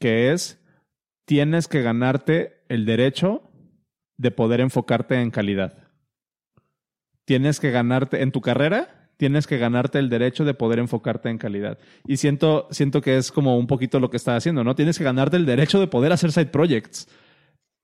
[0.00, 0.62] que es,
[1.24, 3.50] tienes que ganarte el derecho
[4.16, 5.74] de poder enfocarte en calidad.
[7.24, 11.38] Tienes que ganarte en tu carrera, tienes que ganarte el derecho de poder enfocarte en
[11.38, 11.78] calidad.
[12.06, 14.74] Y siento, siento que es como un poquito lo que estás haciendo, ¿no?
[14.74, 17.08] Tienes que ganarte el derecho de poder hacer side projects.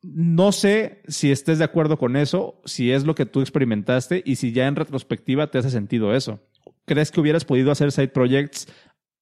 [0.03, 4.37] No sé si estés de acuerdo con eso, si es lo que tú experimentaste y
[4.37, 6.41] si ya en retrospectiva te hace sentido eso.
[6.85, 8.67] ¿Crees que hubieras podido hacer side projects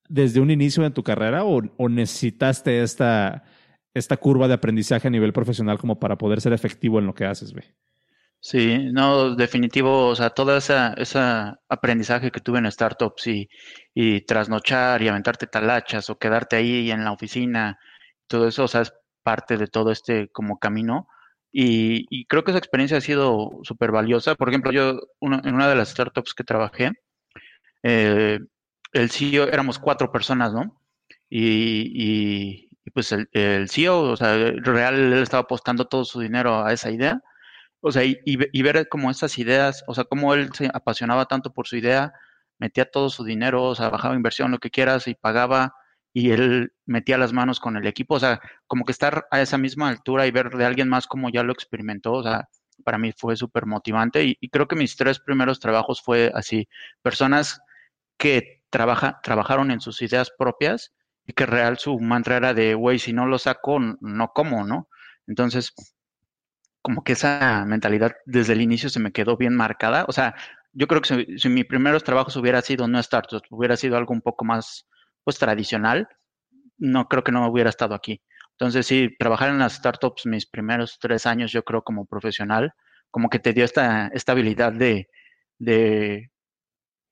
[0.08, 3.44] desde un inicio en tu carrera o, o necesitaste esta,
[3.94, 7.26] esta curva de aprendizaje a nivel profesional como para poder ser efectivo en lo que
[7.26, 7.64] haces, güey?
[8.42, 13.48] Sí, no, definitivo, o sea, todo ese esa aprendizaje que tuve en startups y,
[13.92, 17.78] y trasnochar y aventarte talachas o quedarte ahí en la oficina,
[18.26, 21.08] todo eso, o sea, es parte de todo este como camino.
[21.52, 24.34] Y, y creo que esa experiencia ha sido súper valiosa.
[24.36, 26.92] Por ejemplo, yo en una de las startups que trabajé,
[27.82, 28.38] eh,
[28.92, 30.80] el CEO, éramos cuatro personas, ¿no?
[31.28, 33.28] Y, y- y, pues el,
[33.68, 37.20] CEO, o sea, real, él estaba apostando todo su dinero a esa idea.
[37.80, 41.52] O sea, y, y ver como esas ideas, o sea, cómo él se apasionaba tanto
[41.52, 42.12] por su idea,
[42.58, 45.74] metía todo su dinero, o sea, bajaba inversión, lo que quieras, y pagaba,
[46.12, 49.58] y él metía las manos con el equipo, o sea, como que estar a esa
[49.58, 52.48] misma altura y ver de alguien más como ya lo experimentó, o sea,
[52.84, 56.68] para mí fue súper motivante y, y creo que mis tres primeros trabajos fue así,
[57.02, 57.60] personas
[58.16, 60.92] que trabaja, trabajaron en sus ideas propias
[61.26, 64.88] y que real su mantra era de, güey, si no lo saco, no como, ¿no?
[65.26, 65.72] Entonces,
[66.82, 70.04] como que esa mentalidad desde el inicio se me quedó bien marcada.
[70.08, 70.34] O sea,
[70.72, 74.12] yo creo que si, si mis primeros trabajos hubiera sido no startups, hubiera sido algo
[74.12, 74.86] un poco más,
[75.24, 76.08] pues, tradicional,
[76.78, 78.22] no creo que no hubiera estado aquí.
[78.52, 82.72] Entonces, sí, trabajar en las startups mis primeros tres años, yo creo como profesional,
[83.10, 85.08] como que te dio esta, esta habilidad de,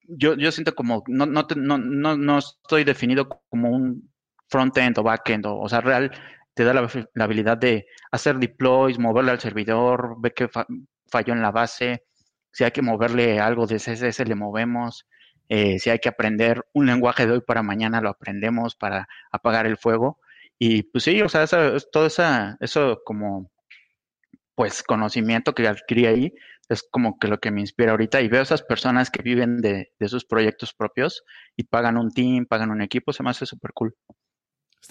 [0.09, 4.11] yo, yo siento como, no, no, te- no, no, estoy definido como un
[4.49, 6.11] front-end o back-end, o, sea, real,
[6.55, 6.89] te da la,
[7.23, 10.67] habilidad de hacer deploys, moverle al servidor, ver fa-
[11.11, 12.05] falló en la base,
[12.53, 15.07] si hay que moverle algo de CSS, le movemos,
[15.49, 19.67] eh, si hay que aprender un lenguaje de hoy para mañana, lo aprendemos para apagar
[19.67, 20.21] el fuego.
[20.59, 23.51] Y pues sí, o sea, esa, es- todo esa, eso como,
[24.55, 26.35] pues, conocimiento que adquirí ahí,
[26.69, 29.93] es como que lo que me inspira ahorita y veo esas personas que viven de,
[29.99, 31.23] de sus proyectos propios
[31.57, 33.95] y pagan un team, pagan un equipo, se me hace súper cool.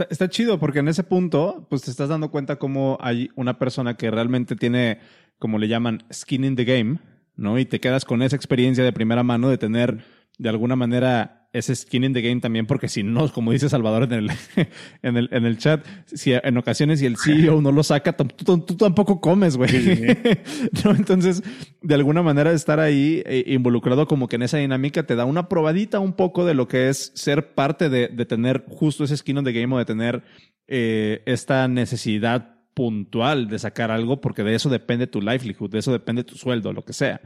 [0.10, 3.96] Está chido porque en ese punto, pues te estás dando cuenta cómo hay una persona
[3.96, 5.00] que realmente tiene,
[5.39, 7.00] como le llaman, skin in the game,
[7.36, 7.58] ¿no?
[7.58, 10.04] Y te quedas con esa experiencia de primera mano de tener,
[10.38, 14.04] de alguna manera, ese skin in the game también, porque si no, como dice Salvador
[14.04, 14.32] en el,
[15.02, 18.26] en el, en el chat, si en ocasiones si el CEO no lo saca, tú,
[18.60, 19.71] tú tampoco comes, güey.
[20.84, 20.91] ¿No?
[20.91, 21.41] Entonces,
[21.82, 25.50] de alguna manera estar ahí eh, involucrado como que en esa dinámica te da una
[25.50, 29.39] probadita un poco de lo que es ser parte de, de tener justo ese skin
[29.39, 30.23] on the game o de tener
[30.67, 35.91] eh, esta necesidad puntual de sacar algo porque de eso depende tu livelihood, de eso
[35.91, 37.21] depende tu sueldo, lo que sea.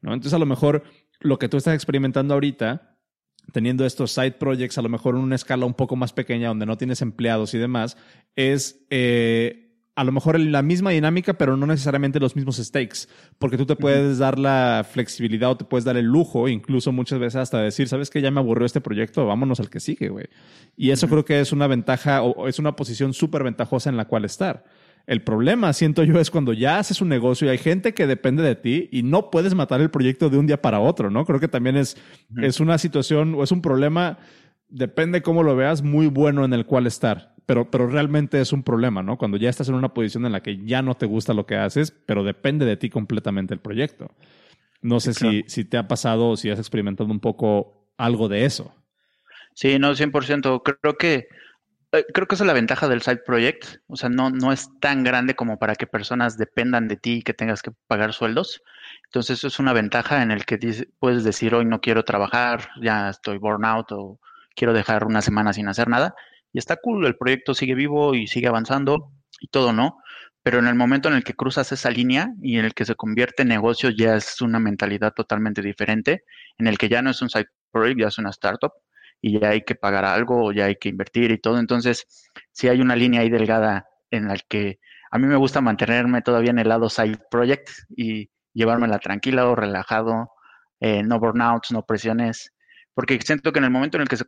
[0.00, 0.12] ¿no?
[0.12, 0.82] Entonces, a lo mejor
[1.20, 2.96] lo que tú estás experimentando ahorita
[3.52, 6.66] teniendo estos side projects, a lo mejor en una escala un poco más pequeña, donde
[6.66, 7.96] no tienes empleados y demás,
[8.34, 13.56] es eh, a lo mejor la misma dinámica, pero no necesariamente los mismos stakes, porque
[13.56, 17.36] tú te puedes dar la flexibilidad o te puedes dar el lujo, incluso muchas veces
[17.36, 18.20] hasta decir, ¿sabes qué?
[18.20, 20.26] Ya me aburrió este proyecto, vámonos al que sigue, güey.
[20.76, 24.06] Y eso creo que es una ventaja o es una posición súper ventajosa en la
[24.06, 24.64] cual estar.
[25.06, 28.42] El problema, siento yo, es cuando ya haces un negocio y hay gente que depende
[28.42, 31.24] de ti y no puedes matar el proyecto de un día para otro, ¿no?
[31.24, 31.96] Creo que también es,
[32.42, 34.18] es una situación o es un problema,
[34.68, 37.34] depende cómo lo veas, muy bueno en el cual estar.
[37.46, 39.16] Pero, pero realmente es un problema, ¿no?
[39.16, 41.54] Cuando ya estás en una posición en la que ya no te gusta lo que
[41.54, 44.10] haces, pero depende de ti completamente el proyecto.
[44.82, 45.32] No sé Sí, claro.
[45.32, 48.74] si, si te ha pasado o si has experimentado un poco algo de eso.
[49.54, 50.62] Sí, no, 100%.
[50.80, 51.28] Creo que,
[51.90, 53.78] creo que esa es la ventaja del side project.
[53.86, 57.22] O sea, no, no es tan grande como para que personas dependan de ti y
[57.22, 58.62] que tengas que pagar sueldos.
[59.06, 60.58] Entonces, eso es una ventaja en el que
[60.98, 64.20] puedes decir, hoy no quiero trabajar, ya estoy burnout o
[64.54, 66.14] quiero dejar una semana sin hacer nada.
[66.52, 69.98] Y está cool, el proyecto sigue vivo y sigue avanzando y todo, ¿no?
[70.42, 72.94] Pero en el momento en el que cruzas esa línea y en el que se
[72.94, 76.24] convierte en negocio, ya es una mentalidad totalmente diferente,
[76.58, 78.72] en el que ya no es un side project, ya es una startup
[79.20, 81.58] y ya hay que pagar algo, o ya hay que invertir y todo.
[81.58, 82.06] Entonces,
[82.52, 84.78] sí hay una línea ahí delgada en la que
[85.10, 89.54] a mí me gusta mantenerme todavía en el lado side project y llevármela tranquila o
[89.54, 90.30] relajado,
[90.80, 92.52] eh, no burnouts, no presiones,
[92.94, 94.24] porque siento que en el momento en el que se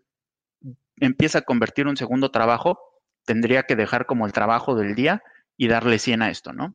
[0.97, 2.79] empieza a convertir un segundo trabajo,
[3.25, 5.23] tendría que dejar como el trabajo del día
[5.57, 6.75] y darle 100 a esto, ¿no?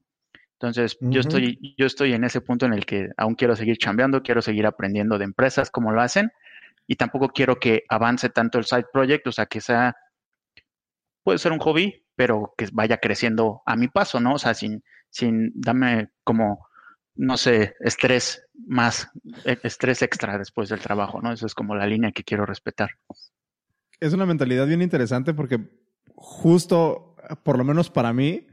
[0.53, 4.23] Entonces, yo estoy, yo estoy en ese punto en el que aún quiero seguir chambeando,
[4.23, 6.31] quiero seguir aprendiendo de empresas, cómo lo hacen,
[6.87, 9.95] y tampoco quiero que avance tanto el side project, o sea, que sea,
[11.23, 14.35] puede ser un hobby, pero que vaya creciendo a mi paso, ¿no?
[14.35, 16.67] O sea, sin, sin darme como
[17.15, 19.09] no sé, estrés más,
[19.45, 21.31] e- estrés extra después del trabajo, ¿no?
[21.31, 22.91] Eso es como la línea que quiero respetar.
[23.99, 25.59] Es una mentalidad bien interesante porque
[26.15, 28.47] justo, por lo menos para mí,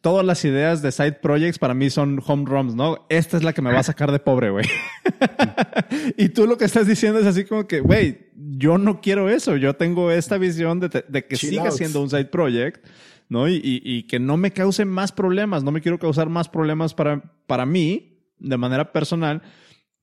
[0.00, 3.06] todas las ideas de side projects para mí son home runs, ¿no?
[3.08, 4.66] Esta es la que me va a sacar de pobre, güey.
[6.16, 9.56] y tú lo que estás diciendo es así como que, güey, yo no quiero eso.
[9.56, 11.72] Yo tengo esta visión de, de que Chill siga out.
[11.72, 12.84] siendo un side project,
[13.28, 13.48] ¿no?
[13.48, 15.64] Y, y- y que no me cause más problemas.
[15.64, 19.42] No me quiero causar más problemas para, para mí, de manera personal.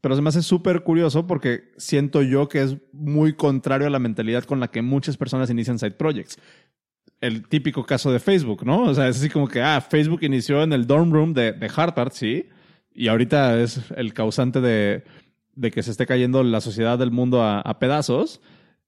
[0.01, 3.97] Pero se me hace súper curioso porque siento yo que es muy contrario a la
[3.97, 6.37] mentalidad con la que muchas personas inician side projects
[7.25, 8.83] el típico caso de Facebook, ¿no?
[8.83, 11.71] O sea, es así como que, ah, Facebook inició en el dorm room de, de
[11.75, 12.47] Harvard, sí,
[12.93, 15.03] y ahorita es el causante de,
[15.53, 18.41] de que se esté cayendo la sociedad del mundo a, a pedazos,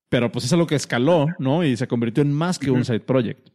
[0.10, 1.64] pero pues es algo que escaló, ¿no?
[1.64, 3.50] Y se convirtió en más que un side project.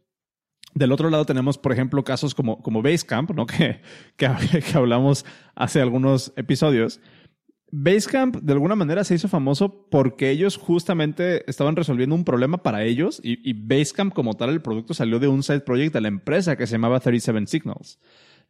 [0.74, 3.46] Del otro lado tenemos, por ejemplo, casos como, como Basecamp, ¿no?
[3.52, 3.80] Que,
[4.16, 4.28] que,
[4.60, 7.00] que hablamos hace algunos episodios.
[7.74, 12.84] Basecamp de alguna manera se hizo famoso porque ellos justamente estaban resolviendo un problema para
[12.84, 16.56] ellos y, Basecamp como tal el producto salió de un side project de la empresa
[16.56, 17.98] que se llamaba 37 Signals,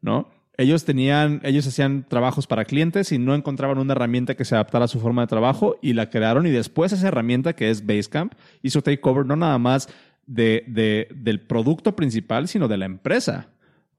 [0.00, 0.28] ¿no?
[0.58, 4.86] Ellos tenían, ellos hacían trabajos para clientes y no encontraban una herramienta que se adaptara
[4.86, 8.34] a su forma de trabajo y la crearon y después esa herramienta que es Basecamp
[8.60, 9.88] hizo takeover no nada más
[10.26, 13.51] de, de, del producto principal, sino de la empresa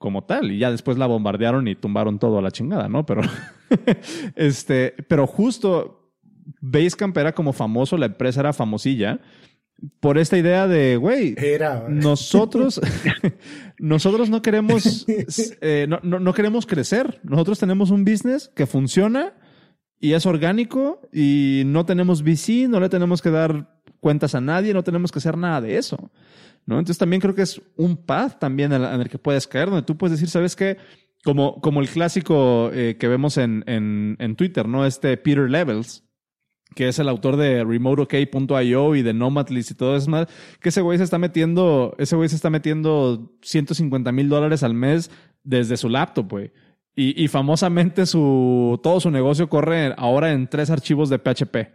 [0.03, 0.51] como tal.
[0.51, 3.05] Y ya después la bombardearon y tumbaron todo a la chingada, ¿no?
[3.05, 3.21] Pero,
[4.35, 6.11] este, pero justo
[6.59, 9.21] Basecamp era como famoso, la empresa era famosilla
[10.01, 11.35] por esta idea de, güey,
[11.89, 12.81] nosotros,
[13.79, 15.05] nosotros no queremos,
[15.61, 17.21] eh, no, no- no queremos crecer.
[17.23, 19.33] Nosotros tenemos un business que funciona
[20.01, 24.73] y es orgánico y no tenemos VC, no le tenemos que dar cuentas a nadie,
[24.73, 26.11] no tenemos que hacer nada de eso.
[26.65, 26.80] ¿No?
[26.80, 29.97] Entonces también creo que es un path también en el, que puedes caer, donde tú
[29.97, 30.78] puedes decir, ¿sabes qué?
[31.23, 34.86] Como, como el clásico eh, que vemos en, en, en Twitter, ¿no?
[34.86, 36.04] Este Peter Levels,
[36.76, 40.28] que es el autor de remoteok.io y de Nomadlist y todo eso más,
[40.60, 44.73] que ese güey se está metiendo, ese güey se está metiendo 150 mil dólares al
[44.73, 45.12] mes
[45.43, 46.52] desde su laptop, güey.
[46.95, 51.73] Y, y famosamente su, todo su negocio corre ahora en tres archivos de PHP,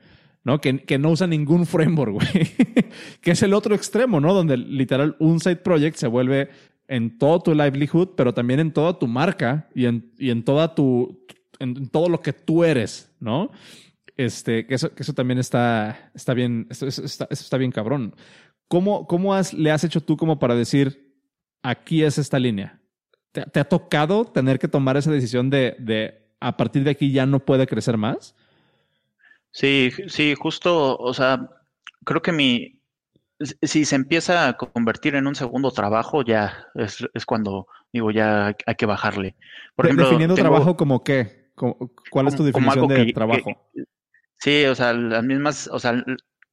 [0.49, 0.63] ¿no?
[0.63, 2.29] Que, no usa ningún framework, güey.
[3.21, 4.33] que es el otro extremo, ¿no?
[4.33, 6.49] Donde literal un side project se vuelve
[6.87, 10.75] en todo tu livelihood, pero también en toda tu marca y en, y en toda
[10.75, 11.27] tu,
[11.59, 13.51] en todo lo que tú eres, ¿no?
[14.17, 18.15] Este, que eso, eso también está, está bien, eso, eso está, eso está bien cabrón.
[18.69, 21.15] ¿Cómo, cómo has, le has hecho tú como para decir,
[21.63, 22.81] aquí es esta línea?
[23.33, 27.13] ¿Te, te ha tocado tener que tomar esa decisión de, de a partir de aquí
[27.13, 28.35] ya no puede crecer más?
[29.51, 31.49] Sí, sí, justo, o sea,
[32.05, 32.81] creo que mi,
[33.63, 38.55] si se empieza a convertir en un segundo trabajo, ya es, es cuando digo, ya
[38.67, 39.35] hay, que bajarle.
[39.75, 41.51] Por De- ejemplo, Definiendo tengo- trabajo como qué?
[41.55, 41.77] Como-
[42.11, 43.69] ¿Cuál es tu definición de que- trabajo?
[43.75, 43.85] que-
[44.39, 46.05] sí, o sea, las mismas, o sea,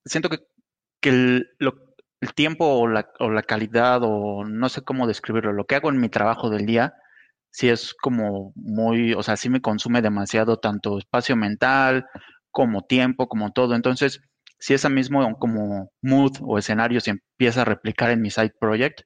[0.06, 0.40] siento que,
[1.02, 1.76] que el, lo-
[2.22, 5.90] el tiempo o la, o la calidad o no sé cómo describirlo, lo que hago
[5.90, 6.94] en mi trabajo del día,
[7.52, 12.06] sí es como muy, o sea, sí me consume demasiado tanto espacio mental
[12.56, 13.76] como tiempo, como todo.
[13.76, 14.22] Entonces,
[14.60, 19.02] si ese mismo como mood o escenario se empieza a replicar en mi side project,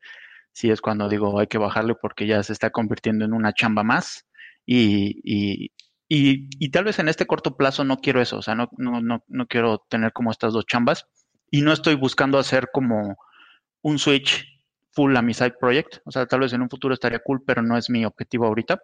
[0.54, 3.84] sí es cuando digo hay que bajarle porque ya se está convirtiendo en una chamba
[3.84, 4.28] más
[4.68, 5.72] y, y,
[6.08, 9.02] y, y tal vez en este corto plazo no quiero eso, o sea, no, no,
[9.02, 11.08] no, no quiero tener como estas dos chambas
[11.50, 13.18] y no estoy buscando hacer como
[13.82, 14.46] un switch
[14.92, 17.64] full a mi side project, o sea, tal vez en un futuro estaría cool, pero
[17.64, 18.80] no es mi objetivo ahorita.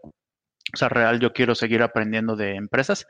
[0.73, 3.06] O sea, real, yo quiero seguir aprendiendo de empresas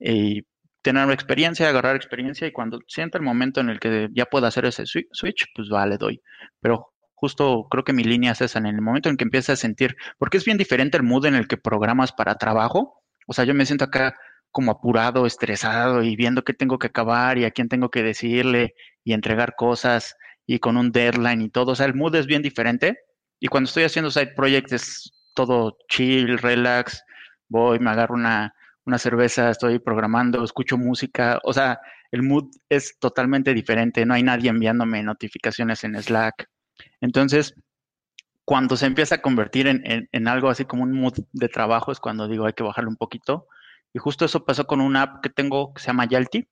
[0.00, 0.42] y
[0.84, 4.66] tener experiencia, agarrar experiencia y cuando sienta el momento en el que ya pueda hacer
[4.66, 6.22] ese swi- switch, pues va, le doy.
[6.60, 9.62] Pero justo creo que mi línea es esa, en el momento en que empiezas a
[9.62, 13.02] sentir, porque es bien diferente el mood en el que programas para trabajo.
[13.26, 14.14] O sea, yo me siento acá
[14.50, 18.74] como apurado, estresado y viendo qué tengo que acabar y a quién tengo que decirle
[19.02, 20.14] y entregar cosas
[20.46, 21.72] y con un deadline y todo.
[21.72, 22.98] O sea, el mood es bien diferente.
[23.40, 27.02] Y cuando estoy haciendo side projects es todo chill, relax.
[27.48, 28.54] Voy, me agarro una,
[28.86, 31.40] una cerveza, estoy programando, escucho música.
[31.44, 34.04] O sea, el mood es totalmente diferente.
[34.06, 36.48] No hay nadie enviándome notificaciones en Slack.
[37.00, 37.54] Entonces,
[38.44, 41.92] cuando se empieza a convertir en, en- en algo así como un mood de trabajo,
[41.92, 43.46] es cuando digo hay que bajarle un poquito.
[43.94, 46.46] Y justo eso pasó con una app que tengo que se llama Yalti.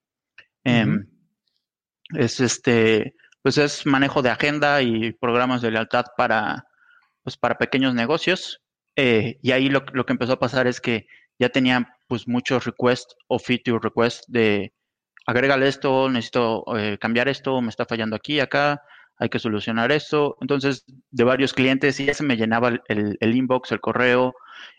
[0.64, 1.06] Em,
[2.14, 6.66] es este, pues es manejo de agenda y programas de lealtad para,
[7.22, 8.60] pues para pequeños negocios.
[8.96, 11.06] Eh, y ahí lo, lo que empezó a pasar es que
[11.38, 14.70] ya tenía pues muchos requests o feature requests de
[15.24, 18.82] agrégale esto, necesito eh, cambiar esto, me está fallando aquí, acá,
[19.16, 20.36] hay que solucionar esto.
[20.42, 24.34] Entonces, de varios clientes, y ya se me llenaba el, el, inbox, el correo,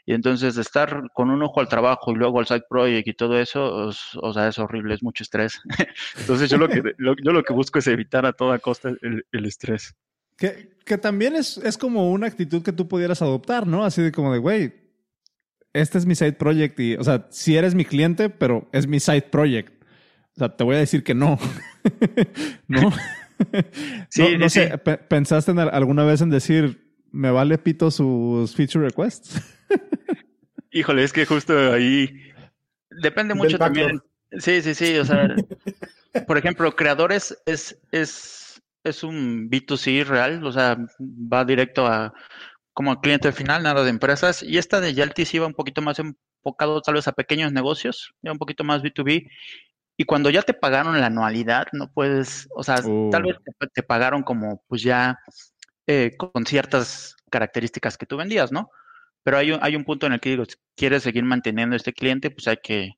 [0.05, 3.13] y entonces de estar con un ojo al trabajo y luego al side project y
[3.15, 3.89] todo eso,
[4.21, 5.59] o sea, es horrible, es mucho estrés.
[6.19, 9.45] entonces, yo lo que, yo lo que busco es evitar a toda costa el, el
[9.47, 9.95] estrés.
[10.38, 13.84] Que, que también es, es como una actitud que tú pudieras adoptar, ¿no?
[13.86, 14.82] Así de como de, güey,
[15.74, 18.99] este es mi side project y, o sea, si eres mi cliente, pero es mi
[18.99, 19.84] side project.
[20.36, 21.38] O sea, te voy a decir que no.
[22.67, 22.91] ¿No?
[24.09, 29.41] sí, no, sé, ¿pensaste alguna vez en decir, me vale pito sus feature requests?
[30.71, 32.09] Híjole, es que justo ahí
[33.01, 34.01] depende mucho también.
[34.39, 34.97] Sí, sí, sí.
[34.97, 35.36] O sea,
[36.26, 42.13] por ejemplo, creadores es, es, es un B2C real, o sea, va directo a
[42.74, 44.43] como cliente final, nada de empresas.
[44.43, 48.13] Y esta de Yalti sí va un poquito más enfocado tal vez a pequeños negocios,
[48.21, 49.30] ya un poquito más B2B.
[49.95, 52.78] Y cuando ya te pagaron la anualidad, no puedes, o sea,
[53.11, 53.67] tal vez uh.
[53.74, 55.19] te, pagaron como pues ya
[55.86, 58.71] eh, con ciertas características que tú vendías, ¿no?
[59.24, 61.93] Pero hay un, hay un punto en el que digo, si quieres seguir manteniendo este
[61.93, 62.93] cliente, pues hay que,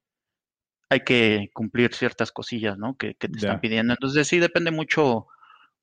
[0.89, 2.95] hay que cumplir ciertas cosillas, ¿no?
[2.95, 3.93] Que, te están pidiendo.
[3.93, 5.27] Entonces sí depende mucho,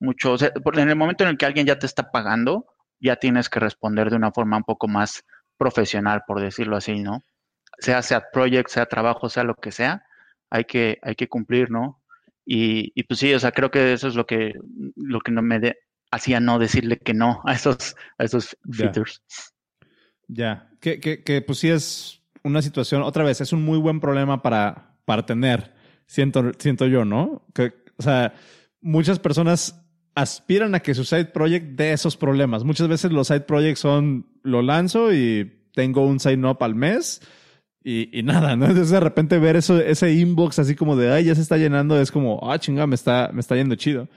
[0.01, 0.33] mucho.
[0.33, 2.72] O sea, en el momento en el que alguien ya te está pagando,
[3.03, 5.25] ya tienes que responder de una forma un poco más
[5.59, 7.23] profesional, por decirlo así, ¿no?
[7.79, 10.07] Sea sea project, sea trabajo, sea lo que sea,
[10.51, 12.01] hay que, hay que cumplir, ¿no?
[12.47, 14.55] Y, y pues sí, o sea, creo que eso es lo que,
[14.97, 15.75] lo que no me
[16.11, 19.23] hacía no decirle que no a esos, a esos features.
[20.29, 24.01] Ya, Que, que, que, pues sí es una situación, otra vez, es un muy buen
[24.01, 25.75] problema para, para tener,
[26.07, 27.45] siento, siento yo, ¿no?
[27.55, 28.35] Que, o sea,
[28.81, 29.82] muchas personas
[30.15, 32.65] aspiran a que su side project dé esos problemas.
[32.65, 37.21] Muchas veces los side projects son, lo lanzo y tengo un sign up al mes
[37.85, 38.67] y, nada, ¿no?
[38.67, 42.01] Entonces de repente ver eso, ese inbox así como de, ay, ya se está llenando,
[42.01, 44.09] es como, ah, chinga, me está, me está yendo chido.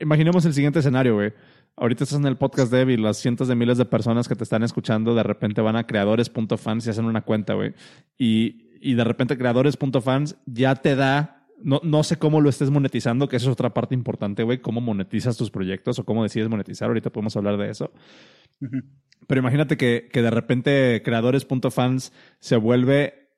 [0.00, 1.32] Imaginemos el siguiente escenario, güey.
[1.76, 4.44] Ahorita estás en el podcast de y las cientos de miles de personas que te
[4.44, 7.74] están escuchando de repente van a creadores.fans y hacen una cuenta, güey.
[8.16, 13.28] Y, y de repente creadores.fans ya te da, no, no sé cómo lo estés monetizando,
[13.28, 16.88] que eso es otra parte importante, güey, cómo monetizas tus proyectos o cómo decides monetizar.
[16.88, 17.92] Ahorita podemos hablar de eso.
[19.26, 23.30] Pero imagínate que, que de repente creadores.fans se vuelve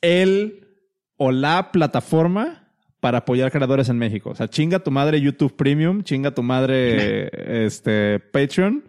[0.00, 0.68] el
[1.16, 2.68] o la plataforma
[3.00, 4.30] para apoyar creadores en México.
[4.30, 7.28] O sea, chinga tu madre YouTube Premium, chinga tu madre
[7.66, 8.84] este, Patreon.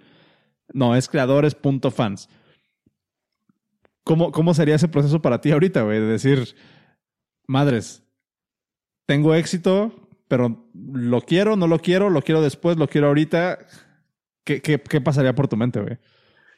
[0.73, 2.29] No, es creadores.fans.
[4.03, 5.99] ¿Cómo, ¿Cómo sería ese proceso para ti ahorita, güey?
[5.99, 6.55] De decir,
[7.47, 8.03] madres,
[9.09, 13.57] tengo éxito, pero lo quiero, no lo quiero, lo quiero después, lo quiero ahorita.
[14.43, 15.97] ¿Qué, qué, pasaría por tu mente, güey?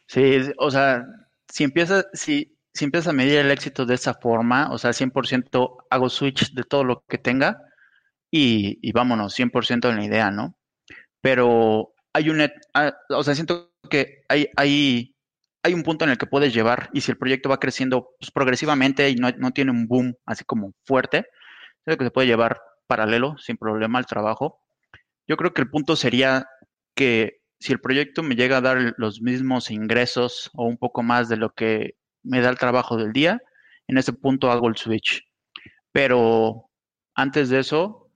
[0.06, 1.06] Sí, o sea,
[1.48, 5.86] si empiezas, si, si empiezas a medir el éxito de esa forma, o sea, 100%
[5.90, 7.58] hago switch de todo lo que tenga
[8.30, 10.58] y, y vámonos, 100% en la idea, ¿no?
[11.22, 12.42] Pero hay un,
[12.74, 15.16] ah, o sea, siento que hay, hay,
[15.64, 18.30] hay un punto en el que puedes llevar y si el proyecto va creciendo pues,
[18.30, 21.28] progresivamente y no, no, tiene un boom así como fuerte,
[21.86, 24.62] creo que se puede llevar paralelo sin problema al trabajo.
[25.28, 26.48] Yo creo que el punto sería
[26.96, 31.30] que si el proyecto me llega a dar los mismos ingresos o un poco más
[31.30, 33.40] de lo que me da el trabajo del día,
[33.88, 35.24] en ese punto hago el switch.
[35.92, 36.70] Pero
[37.16, 38.10] antes de eso,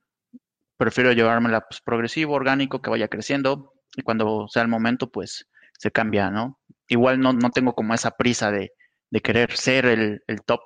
[0.77, 5.47] prefiero llevármela pues, progresivo, orgánico, que vaya creciendo y cuando sea el momento, pues
[5.77, 6.59] se cambia, ¿no?
[6.87, 8.71] Igual no, no tengo como esa prisa de,
[9.09, 10.61] de querer ser el, el, top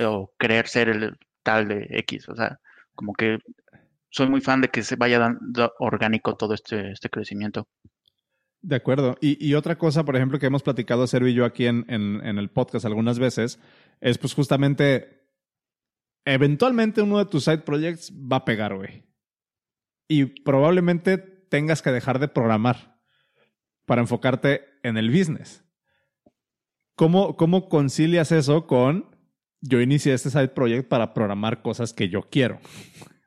[0.00, 2.58] o querer ser el tal de X, o sea,
[2.94, 3.38] como que
[4.10, 7.66] soy muy fan de que se vaya dando orgánico todo este, este crecimiento.
[8.60, 9.16] De acuerdo.
[9.20, 12.48] Y, otra cosa, por ejemplo, que hemos platicado Sergio y yo aquí en, en, el
[12.48, 13.58] podcast algunas veces,
[14.00, 15.26] es pues justamente,
[16.24, 19.04] eventualmente uno de tus side projects va a pegar, güey.
[20.06, 23.00] Y probablemente tengas que dejar de programar
[23.84, 25.64] para enfocarte en el business.
[26.94, 29.11] ¿Cómo, cómo concilias eso con
[29.62, 32.60] yo inicié este side project para programar cosas que yo quiero?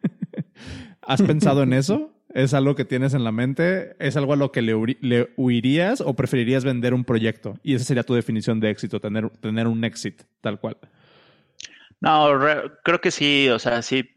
[1.02, 2.12] ¿Has pensado en eso?
[2.34, 3.96] ¿Es algo que tienes en la mente?
[3.98, 4.76] ¿Es algo a lo que le,
[5.38, 7.58] huirías o preferirías vender un proyecto?
[7.64, 10.78] Y esa sería tu definición de éxito, tener, tener un exit, tal cual.
[12.02, 12.30] No,
[12.84, 14.10] creo que sí, o sea, sí,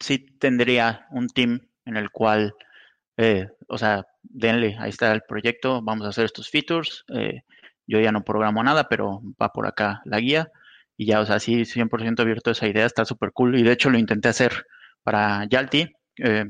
[0.00, 2.54] sí tendría un team en el cual,
[3.16, 7.04] eh, o sea, denle, ahí está el proyecto, vamos a hacer estos features.
[7.14, 7.42] Eh,
[7.86, 10.50] yo ya no programo nada, pero va por acá la guía.
[10.96, 13.58] Y ya, o sea, sí, 100% abierto a esa idea, está súper cool.
[13.58, 14.64] Y de hecho lo intenté hacer
[15.02, 15.90] para Yalti.
[16.18, 16.44] Eh,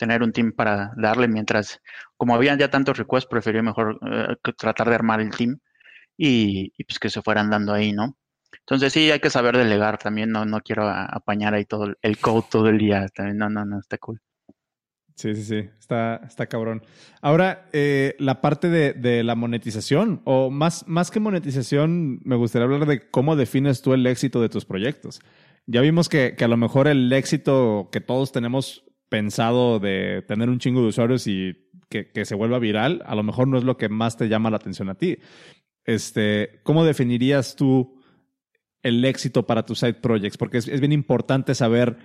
[0.00, 1.80] tener un team para darle mientras,
[2.16, 5.58] como habían ya tantos requests, preferí mejor eh, tratar de armar el team
[6.16, 8.16] y, pues que se fueran dando ahí, ¿no?
[8.60, 12.46] Entonces sí, hay que saber delegar también, no, no quiero apañar ahí todo el code
[12.50, 14.20] todo el día, también, no, no, no, está cool.
[15.20, 16.82] Sí, sí, sí, está, está cabrón.
[17.20, 22.64] Ahora, eh, la parte de, de, la monetización, o más, más que monetización, me gustaría
[22.64, 25.20] hablar de cómo defines tú el éxito de tus proyectos.
[25.66, 30.48] Ya vimos que, que a lo mejor el éxito que todos tenemos pensado de tener
[30.48, 33.64] un chingo de usuarios y que, que, se vuelva viral, a lo mejor no es
[33.64, 35.18] lo que más te llama la atención a ti.
[35.84, 38.00] Este, ¿Cómo definirías tú
[38.82, 40.38] el éxito para tus side projects?
[40.38, 41.98] Porque es, es bien importante saber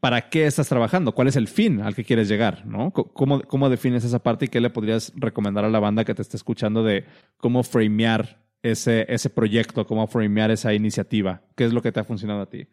[0.00, 2.92] para qué estás trabajando, cuál es el fin al que quieres llegar, ¿no?
[2.92, 6.36] ¿Cómo, defines esa parte y qué le podrías recomendar a la banda que te esté
[6.36, 7.04] escuchando de
[7.36, 11.42] cómo framear ese, proyecto, cómo framear esa iniciativa?
[11.56, 12.68] ¿Qué es lo que te ha funcionado a ti?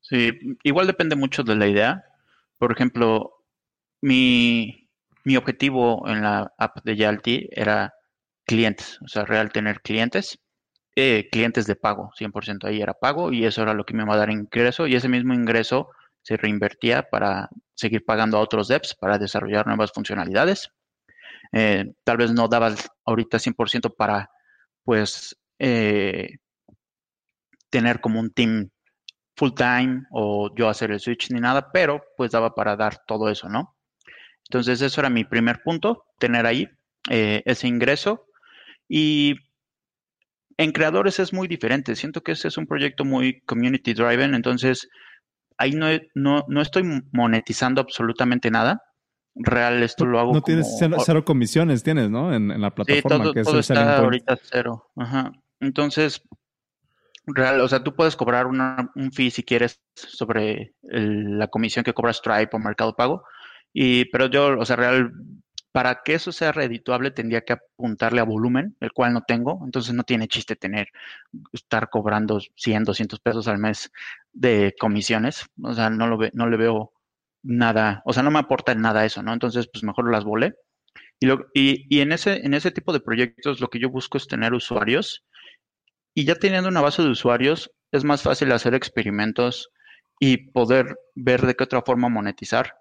[0.00, 0.30] Sí,
[0.62, 2.04] igual depende mucho de la idea.
[2.58, 3.44] Por ejemplo,
[4.00, 4.88] mi,
[5.24, 7.92] mi objetivo en la app de Yalti era
[8.44, 10.38] clientes, o sea, real tener clientes.
[10.98, 14.14] Eh, clientes de pago, 100% ahí era pago y eso era lo que me iba
[14.14, 15.90] a dar ingreso y ese mismo ingreso
[16.26, 20.72] se reinvertía para seguir pagando a otros devs para desarrollar nuevas funcionalidades.
[21.52, 22.74] Eh, tal vez no daba
[23.04, 24.28] ahorita 100% para,
[24.82, 26.38] pues, eh,
[27.70, 28.70] tener como un team
[29.36, 33.28] full time o yo hacer el switch ni nada, pero pues daba para dar todo
[33.30, 33.76] eso, ¿no?
[34.48, 36.68] Entonces, eso era mi primer punto, tener ahí
[37.08, 38.26] eh, ese ingreso.
[38.88, 39.36] Y
[40.56, 41.94] en creadores es muy diferente.
[41.94, 44.88] Siento que ese es un proyecto muy community driven, entonces
[45.58, 48.82] ahí no, no, no estoy monetizando absolutamente nada.
[49.34, 50.32] Real, esto lo hago.
[50.32, 52.34] No tienes cero, comisiones, tienes, ¿no?
[52.34, 53.16] En, en la plataforma.
[53.16, 54.90] Sí, todo, que todo está ahorita cero.
[54.96, 55.32] Ajá.
[55.60, 56.22] Entonces,
[57.26, 61.84] real, o sea, tú puedes cobrar una, un fee si quieres sobre el, la comisión
[61.84, 63.24] que cobra Stripe o Mercado Pago.
[63.74, 65.12] Y, pero yo, o sea, real,
[65.76, 69.92] para que eso sea redituable tendría que apuntarle a volumen, el cual no tengo, entonces
[69.92, 70.88] no tiene chiste tener,
[71.52, 73.92] estar cobrando 100, 200 pesos al mes
[74.32, 76.94] de comisiones, o sea, no, lo ve, no le veo
[77.42, 79.34] nada, o sea, no me aporta nada eso, ¿no?
[79.34, 80.54] Entonces, pues mejor las volé.
[81.20, 84.54] Y, y en, ese, en ese tipo de proyectos lo que yo busco es tener
[84.54, 85.26] usuarios
[86.14, 89.68] y ya teniendo una base de usuarios es más fácil hacer experimentos
[90.20, 92.72] y poder ver de qué otra forma monetizar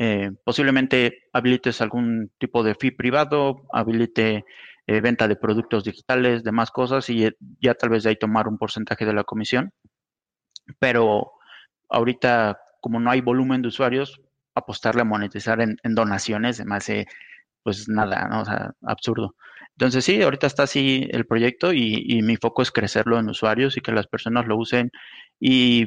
[0.00, 4.44] eh, posiblemente habilites algún tipo de fee privado, habilite
[4.86, 7.28] eh, venta de productos digitales, demás cosas y
[7.60, 9.72] ya tal vez de ahí tomar un porcentaje de la comisión.
[10.78, 11.32] Pero
[11.88, 14.20] ahorita, como no hay volumen de usuarios,
[14.54, 16.88] apostarle a monetizar en, donaciones, además,
[17.64, 18.42] pues nada, ¿no?
[18.42, 19.34] O sea, absurdo.
[19.72, 23.76] Entonces sí, ahorita está así el proyecto y, y, mi foco es crecerlo en usuarios
[23.76, 24.92] y que las personas lo usen.
[25.40, 25.86] Y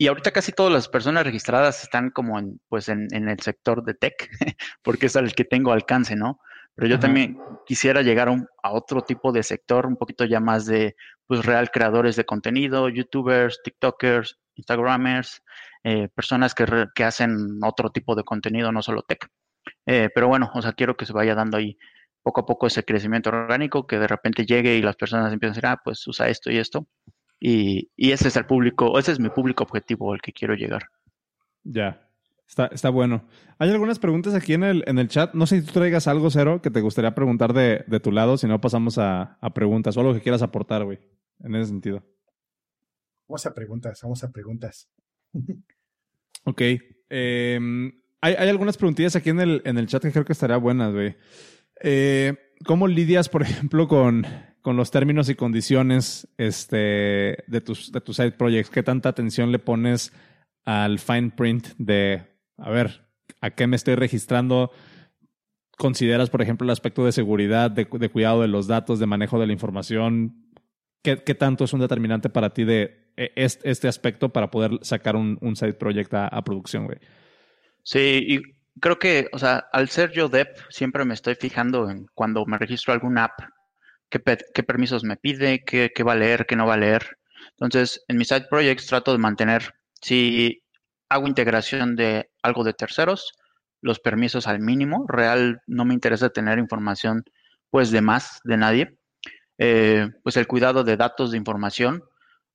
[0.00, 3.84] y ahorita casi todas las personas registradas están como en, pues en, en el sector
[3.84, 4.30] de tech,
[4.82, 6.40] porque es al que tengo alcance, ¿no?
[6.74, 7.02] Pero yo Ajá.
[7.02, 7.36] también
[7.66, 10.96] quisiera llegar a, un, a, otro tipo de sector, un poquito ya más de,
[11.26, 15.42] pues, real creadores de contenido, youtubers, tiktokers, instagramers,
[15.84, 19.28] eh, personas que, re, que, hacen otro tipo de contenido, no solo tech.
[19.84, 21.76] Eh, pero bueno, o sea, quiero que se vaya dando ahí
[22.22, 25.56] poco a poco ese crecimiento orgánico, que de repente llegue y las personas empiecen a
[25.56, 26.86] decir, ah, pues usa esto y esto.
[27.40, 30.90] Y, y, ese es el público, ese es mi público objetivo al que quiero llegar.
[31.64, 32.06] Ya,
[32.46, 33.26] está, está bueno.
[33.58, 35.32] Hay algunas preguntas aquí en el, en el chat.
[35.32, 38.36] No sé si tú traigas algo, Cero, que te gustaría preguntar de, de tu lado,
[38.36, 40.98] si no pasamos a, a, preguntas o algo que quieras aportar, güey,
[41.42, 42.04] en ese sentido.
[43.26, 44.90] Vamos a preguntas, vamos a preguntas.
[46.44, 46.60] ok.
[47.08, 47.58] Eh,
[48.20, 50.92] hay, hay, algunas preguntillas aquí en el, en el chat que creo que estaría buenas,
[50.92, 51.16] güey.
[51.82, 54.26] Eh, ¿Cómo lidias, por ejemplo, con
[54.62, 58.70] con los términos y condiciones este, de, tus, de tus side projects?
[58.70, 60.12] ¿Qué tanta atención le pones
[60.64, 62.22] al fine print de,
[62.58, 63.06] a ver,
[63.40, 64.70] a qué me estoy registrando?
[65.78, 69.46] ¿Consideras, por ejemplo, el aspecto de seguridad, de, cuidado de los datos, de manejo de
[69.46, 70.46] la información?
[71.02, 75.16] ¿Qué, ¿Qué, tanto es un determinante para ti de este, este aspecto para poder sacar
[75.16, 76.98] un, un side project a, a producción, güey?
[77.82, 82.06] Sí, y creo que, o sea, al ser yo dev, siempre me estoy fijando en
[82.14, 83.40] cuando me registro alguna app,
[84.08, 84.20] qué,
[84.54, 87.06] qué permisos me pide, qué, qué, va a leer, qué no va a leer.
[87.52, 90.62] Entonces, en mis side projects trato de mantener, si
[91.08, 93.32] hago integración de algo de terceros,
[93.82, 95.04] los permisos al mínimo.
[95.08, 97.24] Real, no me interesa tener información,
[97.70, 98.98] pues, de más de nadie.
[99.58, 102.02] Eh, pues el cuidado de datos de información.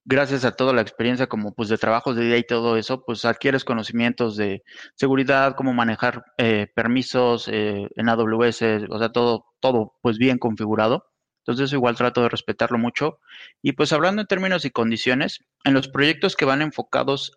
[0.08, 3.26] Gracias a toda la experiencia como pues de trabajos de día y todo eso, pues
[3.26, 4.62] adquieres conocimientos de
[4.94, 11.08] seguridad, cómo manejar eh, permisos eh, en AWS, o sea, todo, todo pues bien configurado.
[11.40, 13.18] Entonces igual trato de respetarlo mucho.
[13.64, 17.32] Y pues hablando en términos y condiciones, en los proyectos que van enfocados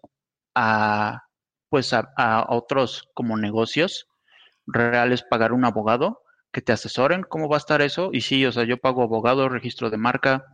[0.54, 1.22] a
[1.70, 4.08] pues a, a otros como negocios
[4.66, 6.20] reales pagar un abogado
[6.52, 8.10] que te asesoren cómo va a estar eso.
[8.12, 10.44] Y sí, o sea, yo pago abogado, registro de marca.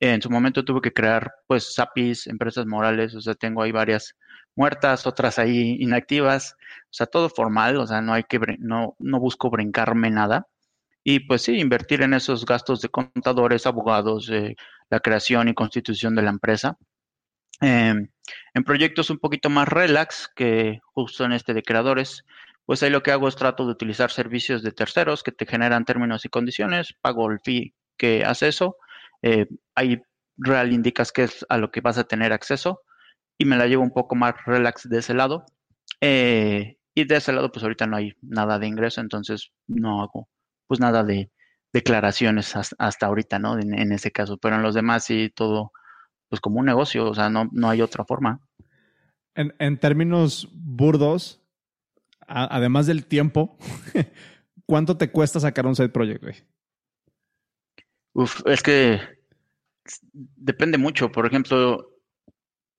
[0.00, 4.14] En su momento tuve que crear pues SAPIs, empresas morales, o sea, tengo ahí varias
[4.54, 9.20] muertas, otras ahí inactivas, o sea, todo formal, o sea, no hay que, no, no
[9.20, 10.48] busco brincarme nada.
[11.04, 14.56] Y pues sí, invertir en esos gastos de contadores, abogados, eh,
[14.90, 16.78] la creación y constitución de la empresa.
[17.60, 18.08] Em,
[18.54, 22.24] en proyectos un poquito más relax que justo en este de creadores,
[22.66, 25.84] pues ahí lo que hago es trato de utilizar servicios de terceros que te generan
[25.84, 28.76] términos y condiciones, pago el fee que hace eso,
[29.26, 30.00] eh, ahí
[30.36, 32.82] real indicas que es a lo que vas a tener acceso
[33.36, 35.44] y me la llevo un poco más relax de ese lado.
[36.00, 40.28] Eh, y de ese lado, pues ahorita no hay nada de ingreso, entonces no hago
[40.68, 41.30] pues nada de
[41.72, 43.58] declaraciones hasta, ahorita, ¿no?
[43.58, 45.72] En, ese caso, pero en los demás sí todo,
[46.28, 48.40] pues como un negocio, o sea, no, no hay otra forma.
[49.34, 51.42] En, en términos burdos,
[52.26, 53.58] además del tiempo,
[54.66, 56.34] ¿cuánto te cuesta sacar un side project, güey?
[58.14, 59.15] Uf, es que
[60.12, 61.10] depende mucho.
[61.12, 61.88] Por ejemplo,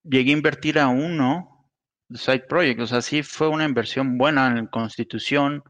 [0.04, 1.70] llegué a invertir a uno
[2.10, 5.64] de side project, o sea, sí fue una inversión buena en constitución,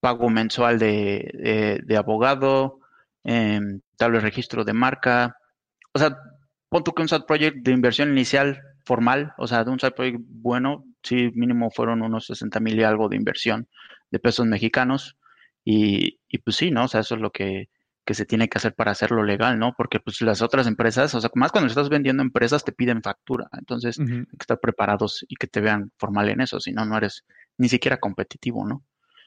[0.00, 2.80] pago mensual de, abogado,
[3.24, 5.36] em, tal vez registro de marca.
[5.92, 6.16] O sea,
[6.68, 9.92] pon tú que un side project de inversión inicial formal, o sea, de un side
[9.92, 13.68] project bueno, sí, mínimo fueron unos 60 mil y algo de inversión
[14.10, 15.16] de pesos mexicanos.
[15.64, 16.84] Y, y pues sí, ¿no?
[16.84, 17.68] O sea, eso es lo que,
[18.06, 19.74] que se tiene que hacer para hacerlo legal, ¿no?
[19.76, 23.48] Porque pues las otras empresas, o sea, más cuando estás vendiendo empresas te piden factura,
[23.58, 26.96] entonces hay que estar preparados y que te vean formal en eso, si no, no
[26.96, 27.24] eres
[27.58, 28.84] ni siquiera competitivo, ¿no?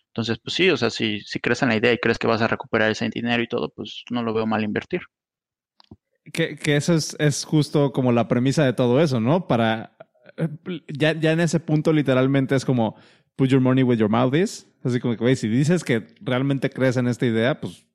[0.07, 2.41] Entonces, pues sí, o sea, si, si crees en la idea y crees que vas
[2.41, 5.01] a recuperar ese dinero y todo, pues no lo veo mal invertir.
[6.31, 9.45] Que, que eso es, es justo como la premisa de todo eso, ¿no?
[9.45, 9.97] Para,
[10.37, 10.47] eh,
[10.87, 12.95] ya, ya en ese punto literalmente es como,
[13.35, 14.65] put your money where your mouth is.
[14.83, 17.88] Así como que, güey, si dices que realmente crees en esta idea, pues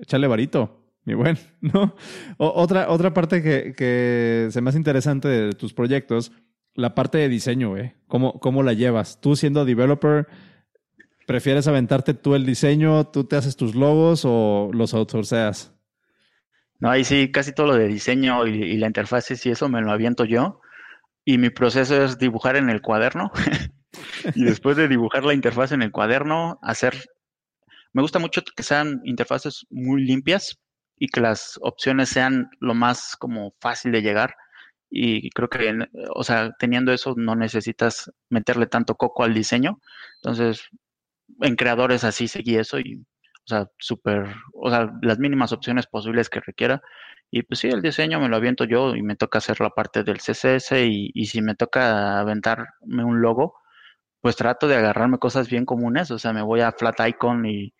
[0.00, 1.94] échale varito, mi buen, ¿no?
[2.38, 6.32] otra, otra parte que, que se me hace interesante de tus proyectos,
[6.74, 7.94] la parte de diseño, güey.
[8.06, 9.20] ¿Cómo, ¿Cómo la llevas?
[9.20, 10.28] Tú siendo developer,
[11.26, 15.74] ¿prefieres aventarte tú el diseño, tú te haces tus logos o los outsourceas?
[16.78, 19.80] No, ahí sí, casi todo lo de diseño y, y la interfaz y eso me
[19.80, 20.60] lo aviento yo.
[21.24, 23.32] Y mi proceso es dibujar en el cuaderno.
[24.34, 27.08] y después de dibujar la interfaz en el cuaderno, hacer
[27.98, 30.56] me gusta mucho que sean interfaces muy limpias
[30.96, 34.36] y que las opciones sean lo más como fácil de llegar.
[34.88, 35.76] Y creo que,
[36.14, 39.80] o sea, teniendo eso no necesitas meterle tanto coco al diseño.
[40.22, 40.62] Entonces,
[41.40, 46.30] en creadores así seguí eso y, o sea, súper, o sea, las mínimas opciones posibles
[46.30, 46.80] que requiera.
[47.32, 50.04] Y pues sí, el diseño me lo aviento yo y me toca hacer la parte
[50.04, 53.56] del CSS y, y si me toca aventarme un logo,
[54.20, 57.74] pues trato de agarrarme cosas bien comunes, o sea, me voy a Flat Icon y,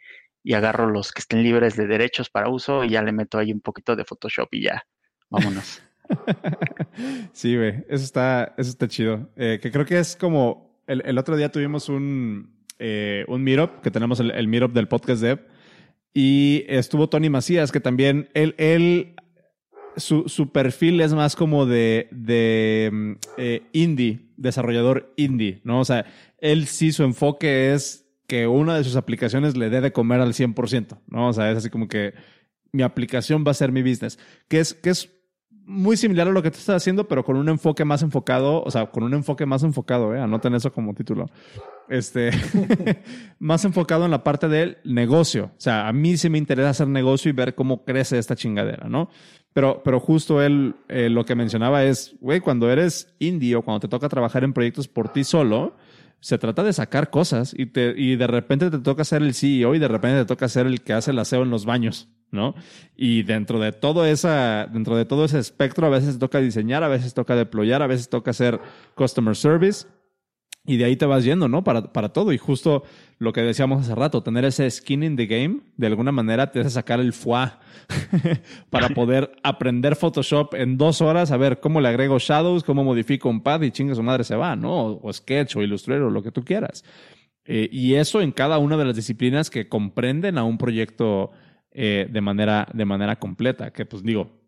[0.55, 3.61] agarro los que estén libres de derechos para uso y ya le meto ahí un
[3.61, 4.85] poquito de Photoshop y ya,
[5.29, 5.83] vámonos.
[7.33, 9.31] sí, güey, eso está, eso está chido.
[9.37, 13.91] Eh, que creo que es como, el, otro día tuvimos un, eh, un meetup, que
[13.91, 15.41] tenemos el, el meetup del podcast Dev,
[16.15, 19.15] y estuvo Tony Macías, que también él, él
[19.97, 25.81] su, su, perfil es más como de, de mm, eh, indie, desarrollador indie, ¿no?
[25.81, 26.07] O sea,
[26.39, 30.35] él sí su enfoque es que una de sus aplicaciones le dé de comer al
[30.35, 31.29] 100%, ¿no?
[31.29, 32.15] O sea, es así como que
[32.71, 34.19] mi aplicación va a ser mi business,
[34.49, 35.11] que es, que es
[35.65, 38.71] muy similar a lo que tú estás haciendo, pero con un enfoque más enfocado, o
[38.71, 40.21] sea, con un enfoque más enfocado, ¿eh?
[40.21, 41.27] Anoten eso como título.
[41.89, 42.31] Este,
[43.39, 45.53] más enfocado en la parte del negocio.
[45.57, 48.89] O sea, a mí sí me interesa hacer negocio y ver cómo crece esta chingadera,
[48.89, 49.09] ¿no?
[49.55, 53.81] Pero, pero justo él eh, lo que mencionaba es, güey, cuando eres indie o cuando
[53.81, 55.77] te toca trabajar en proyectos por ti solo,
[56.21, 59.75] se trata de sacar cosas y, te, y de repente te toca ser el CEO
[59.75, 62.55] y de repente te toca ser el que hace el aseo en los baños, ¿no?
[62.97, 66.89] Y dentro de todo esa, dentro de todo ese espectro, a veces toca diseñar, a
[66.89, 68.61] veces toca deployar, a veces toca hacer
[68.95, 69.87] customer service
[70.69, 71.65] y de ahí te vas yendo, ¿no?
[71.65, 72.31] Para, para todo.
[72.31, 72.85] Y justo
[73.19, 76.61] lo que decíamos hace rato, tener ese skin in the game, de alguna manera te
[76.61, 77.49] hace sacar el foie
[78.71, 83.31] para poder aprender Photoshop en dos horas, a ver cómo le agrego shadows, cómo modifico
[83.31, 84.99] un pad y chinga su madre se va, ¿no?
[85.03, 86.85] O, Sketch o Illustrator, o lo que tú quieras.
[87.47, 91.31] Eh, y eso en cada una de las disciplinas que comprenden a un proyecto
[91.73, 93.73] eh, de, manera, de manera completa.
[93.73, 94.39] Que pues digo,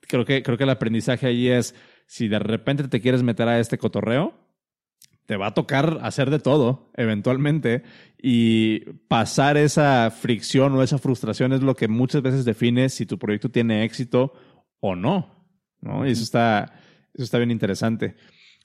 [0.00, 1.76] creo que, creo que el aprendizaje ahí es,
[2.08, 4.47] si de repente te quieres meter a este cotorreo,
[5.28, 7.82] te va a tocar hacer de todo eventualmente
[8.16, 13.18] y pasar esa fricción o esa frustración es lo que muchas veces define si tu
[13.18, 14.32] proyecto tiene éxito
[14.80, 15.46] o no,
[15.82, 16.06] ¿no?
[16.06, 16.80] Y eso está,
[17.12, 18.16] eso está bien interesante.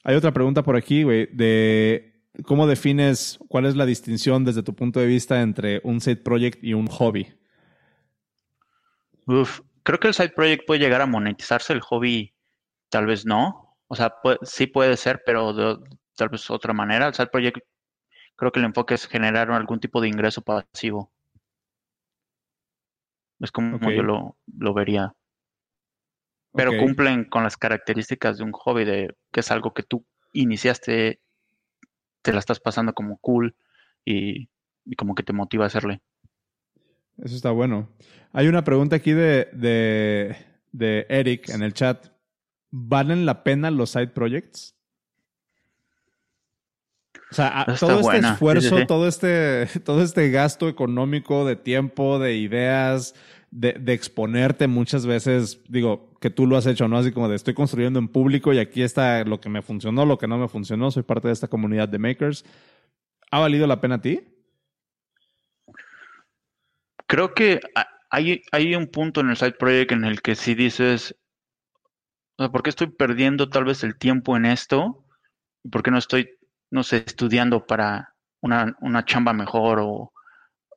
[0.06, 4.74] Hay otra pregunta por aquí, güey, de cómo defines cuál es la distinción desde tu
[4.74, 7.28] punto de vista entre un side project y un hobby.
[9.28, 12.34] Uf, creo que el side project puede llegar a monetizarse, el hobby
[12.88, 13.76] tal vez no.
[13.88, 15.78] O sea, sí puede ser, pero de
[16.16, 17.08] tal vez otra manera.
[17.08, 17.60] El side project
[18.36, 21.12] creo que el enfoque es generar algún tipo de ingreso pasivo.
[23.40, 25.14] Es como yo lo, lo vería.
[26.54, 31.20] Pero cumplen con las características de un hobby, de que es algo que tú iniciaste,
[32.22, 33.56] te la estás pasando como cool
[34.06, 34.50] y,
[34.98, 36.02] como que te motiva a hacerle.
[37.18, 37.90] Eso está bueno.
[38.32, 40.36] Hay una pregunta aquí de, de,
[40.72, 42.08] de Eric en el chat.
[42.72, 44.76] ¿Valen la pena los side projects?
[47.34, 53.16] O sea, todo este esfuerzo, todo este, todo este gasto económico de tiempo, de ideas,
[53.50, 57.00] de, de, exponerte muchas veces, digo, que tú lo has hecho, ¿no?
[57.00, 60.20] Así como de estoy construyendo en público y aquí está lo que me funcionó, lo
[60.20, 62.46] que no me funcionó, soy parte de esta comunidad de makers.
[63.32, 64.22] ¿Ha valido la pena a ti?
[67.08, 67.62] Creo que
[68.12, 71.16] hay, hay un punto en el side project en el que si dices,
[72.38, 75.04] ¿por qué estoy perdiendo tal vez el tiempo en esto?
[75.72, 76.30] ¿Por qué no estoy
[76.74, 80.12] no sé, estudiando para una, una chamba mejor o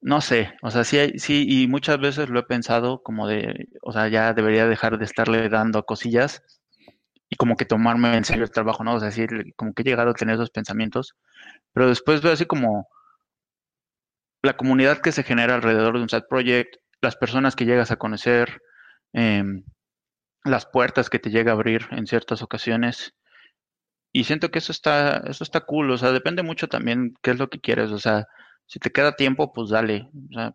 [0.03, 3.93] no sé, o sea, sí, sí, y muchas veces lo he pensado como de, o
[3.93, 6.43] sea, ya debería dejar de estarle dando cosillas
[7.31, 8.95] y como que tomarme en serio el trabajo, ¿no?
[8.97, 9.27] O sea, sí,
[9.57, 11.17] como que he llegado a tener esos pensamientos,
[11.73, 12.89] pero después veo así como
[14.43, 17.97] la comunidad que se genera alrededor de un side project, las personas que llegas a
[17.97, 18.61] conocer,
[19.15, 19.65] em,
[20.45, 23.15] las puertas que te llega a abrir en ciertas ocasiones,
[24.17, 27.39] y siento que eso está, eso está cool, o sea, depende mucho también qué es
[27.39, 28.27] lo que quieres, o sea,
[28.65, 30.55] si te queda tiempo, pues dale, o sea,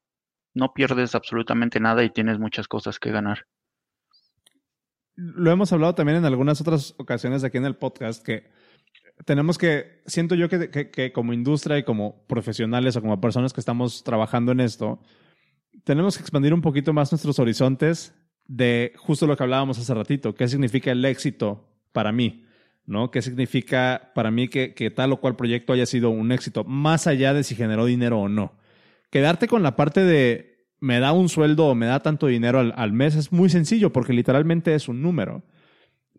[0.56, 3.46] no pierdes absolutamente nada y tienes muchas cosas que ganar.
[5.14, 8.50] Lo hemos hablado también en algunas otras ocasiones aquí en el podcast, que
[9.26, 13.62] tenemos que, siento yo que, que como industria y como profesionales o como personas que
[13.62, 15.04] estamos trabajando en esto,
[15.84, 18.16] tenemos que expandir un poquito más nuestros horizontes
[18.48, 22.48] de justo lo que hablábamos hace ratito, qué significa el éxito para mí.
[22.86, 23.12] ¿No?
[23.12, 27.34] ¿Qué significa para mí que, tal o cual proyecto haya sido un éxito, más allá
[27.34, 28.54] de si generó dinero o no?
[29.10, 32.94] Quedarte con la parte de me da un sueldo o me da tanto dinero al,
[32.94, 35.44] mes es muy sencillo porque literalmente es un número.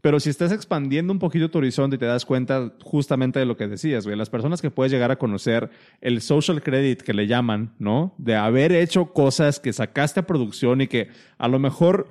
[0.00, 3.56] Pero si estás expandiendo un poquito tu horizonte y te das cuenta justamente de lo
[3.56, 7.28] que decías, güey, las personas que puedes llegar a conocer, el social credit que le
[7.28, 8.14] llaman, ¿no?
[8.18, 11.08] De haber hecho cosas que sacaste a producción y que
[11.38, 12.08] a lo mejor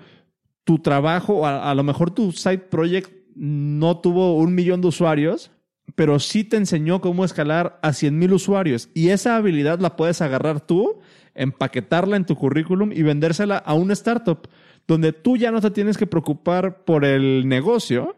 [0.64, 5.52] tu trabajo, a, a lo mejor tu side project no tuvo un millón de usuarios,
[5.96, 8.90] pero sí te enseñó cómo escalar a 100 mil usuarios.
[8.94, 11.00] Y esa habilidad la puedes agarrar tú,
[11.36, 14.48] empaquetarla en tu currículum y vendérsela a una startup,
[14.88, 18.16] donde tú ya no te tienes que preocupar por el negocio,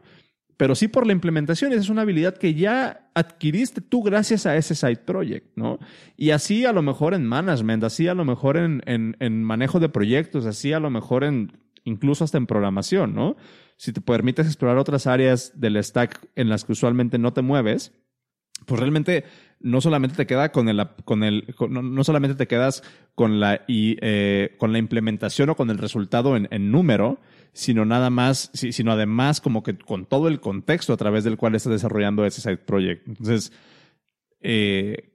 [0.57, 1.72] pero sí por la implementación.
[1.72, 5.80] Esa es una habilidad que ya adquiriste tú gracias a ese side project, ¿no?
[6.16, 9.89] Y así a lo mejor en management, así a lo mejor en, en manejo de
[9.89, 11.51] proyectos, así a lo mejor en
[11.86, 13.36] incluso hasta en programación, ¿no?
[13.78, 17.91] Si te permites explorar otras áreas del stack en las que usualmente no te mueves,
[18.65, 19.26] pues realmente
[19.59, 22.84] no solamente te queda con el, con el no, solamente te quedas
[23.15, 27.19] con la y, eh, con la implementación o con el resultado en, número,
[27.53, 31.55] sino nada más, sino además como que con todo el contexto a través del cual
[31.55, 33.07] estás desarrollando ese side project.
[33.07, 33.53] Entonces,
[34.41, 35.13] eh,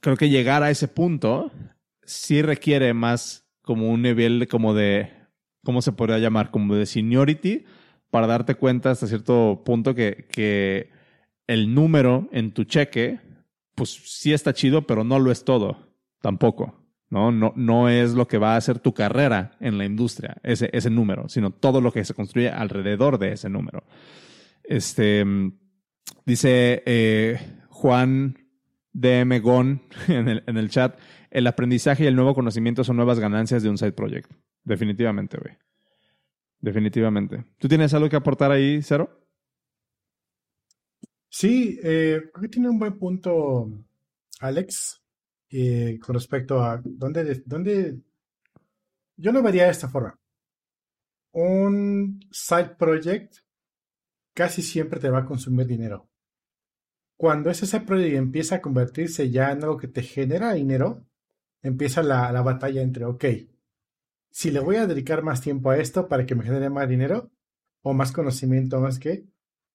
[0.00, 1.52] creo que llegar a ese punto
[2.02, 5.19] sí requiere más como un nivel como de
[5.64, 6.50] ¿cómo se podría llamar?
[6.50, 7.64] Como de seniority
[8.10, 10.90] para darte cuenta hasta cierto punto que, que
[11.46, 13.20] el número en tu cheque,
[13.74, 16.80] pues sí está chido, pero no lo es todo, tampoco.
[17.10, 17.32] ¿no?
[17.32, 20.90] No, no es lo que va a hacer tu carrera en la industria, ese, ese
[20.90, 23.82] número, sino todo lo que se construye alrededor de ese número.
[24.62, 25.24] Este,
[26.24, 27.38] dice eh,
[27.68, 28.38] Juan
[28.92, 30.98] DM Gon en el, en el chat,
[31.30, 34.30] el aprendizaje y el nuevo conocimiento son nuevas ganancias de un side project.
[34.64, 35.56] Definitivamente, güey.
[36.60, 37.44] Definitivamente.
[37.58, 39.26] ¿Tú tienes algo que aportar ahí, Cero?
[41.28, 43.70] Sí, eh, creo que tiene un buen punto
[44.40, 45.00] Alex
[45.50, 48.00] eh, con respecto a dónde, dónde...
[49.16, 50.18] Yo lo vería de esta forma.
[51.32, 53.36] Un side project
[54.34, 56.08] casi siempre te va a consumir dinero.
[57.16, 61.06] Cuando ese side project empieza a convertirse ya en algo que te genera dinero,
[61.62, 63.24] empieza la, la batalla entre, ok,
[64.30, 67.30] si le voy a dedicar más tiempo a esto para que me genere más dinero
[67.82, 69.24] o más conocimiento, más que,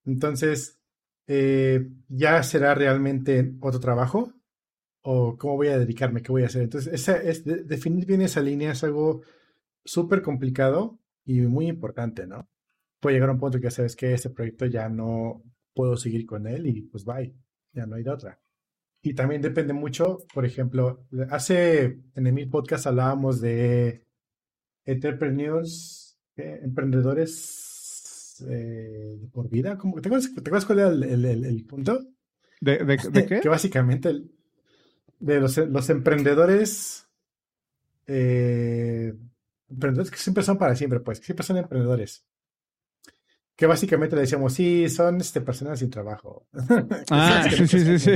[0.06, 0.80] entonces
[1.28, 4.32] eh, ya será realmente otro trabajo
[5.02, 6.64] o cómo voy a dedicarme, qué voy a hacer.
[6.64, 9.22] Entonces, esa es, definir bien esa línea es algo
[9.84, 12.50] súper complicado y muy importante, ¿no?
[13.00, 15.44] Puede llegar a un punto que sabes que ese proyecto ya no
[15.74, 17.36] puedo seguir con él y pues bye,
[17.74, 18.40] ya no hay de otra.
[19.04, 24.05] Y también depende mucho, por ejemplo, hace en el podcast hablábamos de
[24.86, 27.32] entrepreneurs, emprendedores
[28.40, 29.78] es eh, por vida.
[29.78, 32.06] ¿Cómo- ¿Te acuerdas, te acuerdas cuál era el, el- el- el punto?
[32.62, 33.40] ¿De, de, de qué?
[33.40, 34.32] Que básicamente el-
[35.20, 37.08] de los, los emprendedores,
[38.08, 39.14] eh,
[39.70, 42.26] emprendedores que siempre son para siempre, pues, que siempre son emprendedores.
[43.58, 46.46] Que básicamente le decíamos, sí, son este, personas sin trabajo.
[47.10, 48.12] Ah, sí, sí, sí.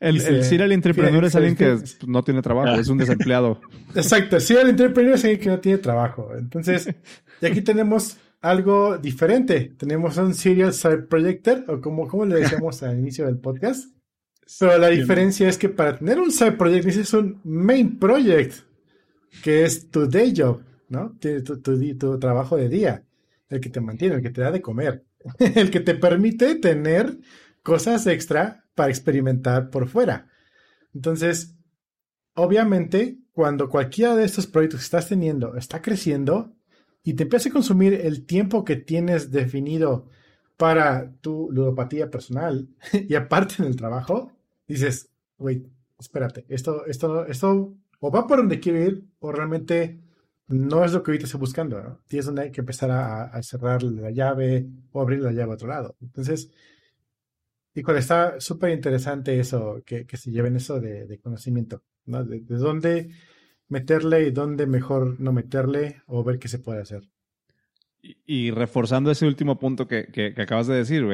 [0.00, 3.60] El, el serial entrepreneur es alguien que no tiene trabajo, es un desempleado.
[3.94, 6.30] Exacto, el entrepreneur es alguien que no tiene trabajo.
[6.36, 6.94] Entonces,
[7.40, 9.72] y aquí tenemos algo diferente.
[9.78, 13.90] Tenemos un serial side projector, o como, como le decíamos al inicio del podcast.
[14.60, 18.54] Pero la diferencia es que para tener un side project necesitas un main project,
[19.42, 21.16] que es tu day job, ¿no?
[21.20, 23.02] Tu, tu- tu tu trabajo de día,
[23.48, 25.04] el que te mantiene, el que te da de comer,
[25.38, 27.18] el que te permite tener
[27.62, 30.28] cosas extra para experimentar por fuera.
[30.94, 31.56] Entonces,
[32.34, 36.54] obviamente, cuando cualquiera de estos proyectos que estás teniendo está creciendo
[37.02, 40.08] y te empieza a consumir el tiempo que tienes definido
[40.56, 44.32] para tu ludopatía personal y aparte en el trabajo,
[44.66, 45.66] dices, wait,
[45.98, 50.00] espérate, esto, esto, esto o va por donde quiero ir o realmente
[50.48, 52.00] no es lo que ahorita estoy buscando, ¿no?
[52.08, 55.96] Tienes una- que empezar a, cerrar la llave o abrir la llave a otro lado.
[56.00, 56.50] Entonces,
[57.74, 62.24] híjole, está súper interesante eso, que, que se lleven eso de, conocimiento, ¿no?
[62.24, 63.10] De, de dónde
[63.68, 67.02] meterle y dónde mejor no meterle o ver qué se puede hacer.
[68.02, 71.04] Y, y reforzando ese último punto que, que- acabas de decir,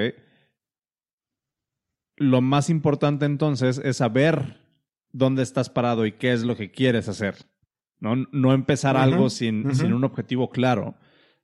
[2.16, 4.60] lo más importante entonces es saber
[5.12, 7.36] dónde estás parado y qué es lo que quieres hacer.
[8.00, 10.94] No, no empezar algo sin, sin un objetivo claro,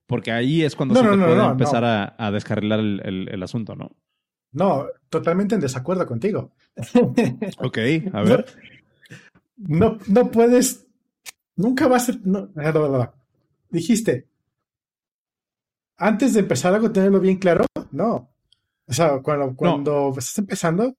[0.05, 1.83] porque ahí es cuando No, se no, te puede empezar.
[1.83, 3.91] A, a descarrilar el, el- el asunto, ¿no?
[4.51, 6.51] No, totalmente en desacuerdo contigo.
[7.59, 7.77] Ok,
[8.13, 8.45] a ver.
[9.57, 10.87] No, no puedes,
[11.55, 12.13] nunca vas a...
[12.23, 12.49] No.
[13.69, 14.27] Dijiste,
[15.97, 17.65] antes de empezar algo, tenerlo bien claro.
[17.91, 18.29] No.
[18.87, 20.95] O sea, cuando, cuando estás empezando,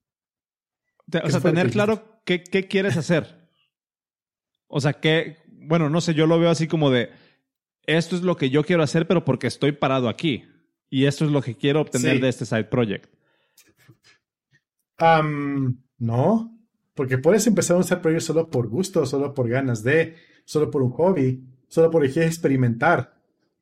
[1.10, 3.48] Te- o ¿Qué sea, tener claro qué, qué quieres hacer.
[4.68, 7.10] O sea, que, bueno, no sé, yo lo veo así como de,
[7.86, 10.44] esto es lo que yo quiero hacer, pero porque estoy parado aquí.
[10.90, 12.20] Y esto es lo que quiero obtener Sí.
[12.20, 13.10] de este side project.
[15.98, 16.58] no,
[16.94, 20.82] porque puedes empezar un side project solo por gusto, solo por ganas de, solo por
[20.82, 23.14] un hobby, solo por experimentar.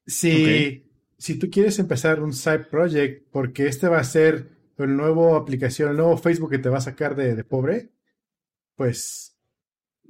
[0.07, 0.85] Si,
[1.19, 5.91] si tú quieres empezar un side project porque este va a ser el nuevo aplicación,
[5.91, 7.91] el nuevo Facebook que te va a sacar de, de pobre,
[8.75, 9.37] pues,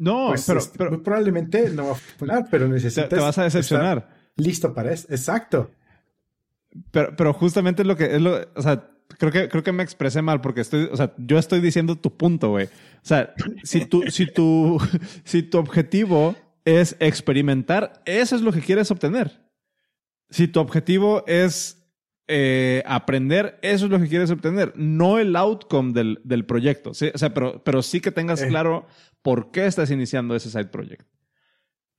[0.01, 3.36] No, pues pero, este, pero muy probablemente no va a funcionar, pero necesitas te vas
[3.36, 4.09] a decepcionar.
[4.36, 5.07] listo para eso.
[5.11, 5.70] Exacto.
[6.90, 8.88] Pero, pero justamente es lo que es lo, o sea,
[9.18, 12.16] creo que creo que me expresé mal porque estoy, o sea, yo estoy diciendo tu
[12.16, 12.66] punto, güey.
[12.66, 12.68] O
[13.03, 14.78] sea, si tu si tu
[15.24, 16.34] si tu objetivo
[16.64, 19.46] es experimentar, eso es lo que quieres obtener.
[20.30, 21.79] Si tu objetivo es
[22.32, 26.94] eh, aprender, eso es lo que quieres obtener, no el outcome del, del proyecto.
[26.94, 27.10] ¿sí?
[27.12, 28.48] O sea, pero, pero sí que tengas Eh.
[28.48, 28.86] claro
[29.22, 31.02] por qué estás iniciando ese side project.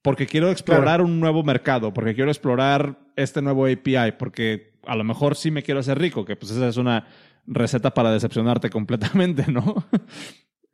[0.02, 5.04] Porque quiero explorar un nuevo mercado, porque quiero explorar este nuevo API, porque a lo
[5.04, 7.06] mejor sí me quiero hacer rico, que pues esa es una
[7.46, 9.86] receta para decepcionarte completamente, ¿no?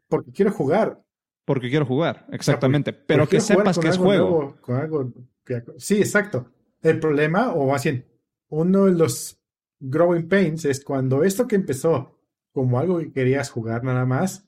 [0.07, 1.01] Porque quiero jugar.
[1.43, 2.93] Porque quiero jugar, exactamente.
[2.93, 4.29] Porque Pero que sepas que es juego.
[4.29, 5.11] nuevo, con algo
[5.45, 6.51] que- sí, exacto.
[6.81, 8.05] El problema, o más bien,
[8.49, 9.37] uno de los
[9.80, 12.19] growing pains es cuando esto que empezó
[12.51, 14.47] como algo que querías jugar nada más,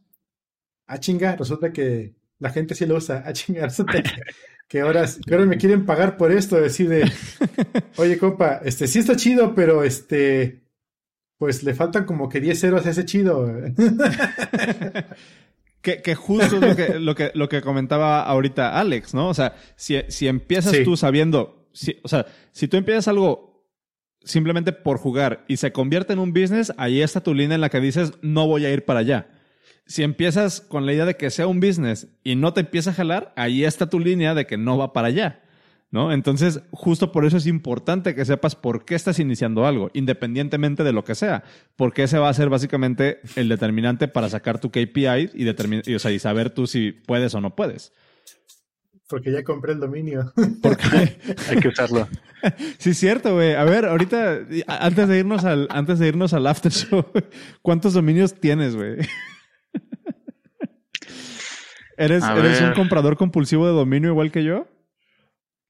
[0.88, 4.10] a chinga, resulta que la gente sí lo usa, a chinga, resulta que,
[4.68, 7.12] que ahora, que ahora me quieren pagar por esto, decir de,
[7.98, 10.64] oye compa, este sí está chido, pero este,
[11.38, 13.48] pues le faltan como que 10 ceros a ese chido.
[15.82, 19.30] Que, que justo es lo que, lo, que, lo que comentaba ahorita Alex, ¿no?
[19.30, 20.84] O sea, si, si empiezas Sí.
[20.84, 23.49] tú sabiendo, si, o sea, si tú empiezas algo
[24.24, 27.70] simplemente por jugar y se convierte en un business, ahí está tu línea en la
[27.70, 29.28] que dices, no voy a ir para allá.
[29.86, 32.94] Si empiezas con la idea de que sea un business y no te empieza a
[32.94, 35.42] jalar, ahí está tu línea de que no va para allá.
[35.92, 36.12] ¿No?
[36.12, 40.94] Entonces, justo por eso es importante que sepas por qué estás iniciando algo, independientemente de
[40.94, 41.44] lo que sea,
[41.76, 45.50] porque ese va a ser básicamente el determinante para sacar tu KPI y,
[45.88, 47.92] y, o sea, y saber tú si puedes o no puedes.
[49.10, 50.32] Porque ya compré el dominio.
[50.62, 50.86] Porque,
[51.50, 52.08] Hay que usarlo.
[52.78, 53.56] sí, es cierto, güey.
[53.56, 57.04] A ver, ahorita, antes de irnos al, antes de irnos al after show,
[57.62, 58.98] ¿cuántos dominios tienes, güey?
[61.98, 64.68] ¿Eres, A ¿Eres un comprador compulsivo de dominio igual que yo?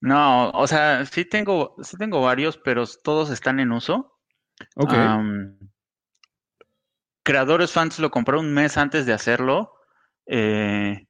[0.02, 4.20] No, o sea, sí tengo, sí tengo varios, pero todos están en uso.
[4.76, 4.94] Ok.
[7.24, 9.74] Creadores Fans lo compré un mes antes de hacerlo.
[10.28, 11.09] Eh,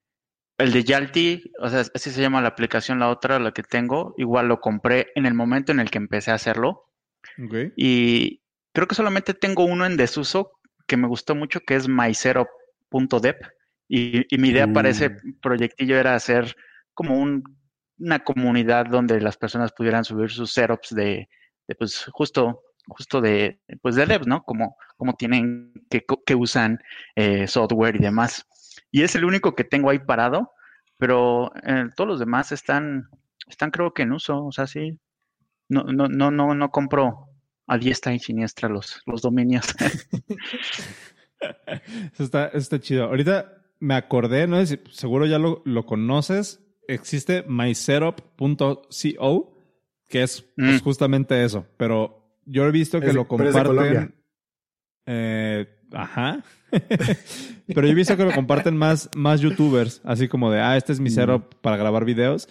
[0.59, 4.13] el de Yalti, o sea, así se llama la aplicación, la otra, la que tengo,
[4.17, 6.85] igual lo compré en el momento en el que empecé a hacerlo.
[7.75, 8.41] Y
[8.73, 10.51] creo que solamente tengo uno en desuso
[10.87, 13.35] que me gustó mucho, que es mysetup.dev.
[13.87, 15.39] Y, y mi idea para ese Uh.
[15.41, 16.55] proyectillo era hacer
[16.93, 17.43] como un-
[17.97, 21.27] una comunidad donde las personas pudieran subir sus setups de,
[21.67, 24.43] de, pues justo, justo de, pues de devs, ¿no?
[24.43, 26.79] Como, como tienen, que, que usan
[27.15, 28.45] eh, software y demás.
[28.91, 30.51] Y es el único que tengo ahí parado,
[30.97, 33.09] pero eh, todos los demás están,
[33.47, 34.99] están creo que en uso, o sea, sí.
[35.69, 37.27] No, no, no, no, no compro
[37.67, 39.65] a diestra y siniestra los, los dominios.
[42.13, 43.05] Eso está, eso está chido.
[43.05, 46.61] Ahorita me acordé, no sé si seguro ya lo, lo conoces.
[46.87, 49.57] Existe mysetup.co,
[50.07, 50.83] que es pues, Mm.
[50.83, 51.65] justamente eso.
[51.77, 53.93] Pero yo he visto que Es lo pero es de Colombia.
[54.01, 54.23] comparten.
[55.05, 56.43] Eh, ajá.
[57.67, 60.93] pero yo he visto que lo comparten más, más youtubers, así como de, ah, este
[60.93, 61.13] es mi Mm.
[61.13, 62.47] setup para grabar videos.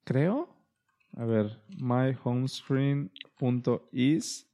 [0.05, 0.49] creo.
[1.17, 4.46] A ver, myhomescreen.is.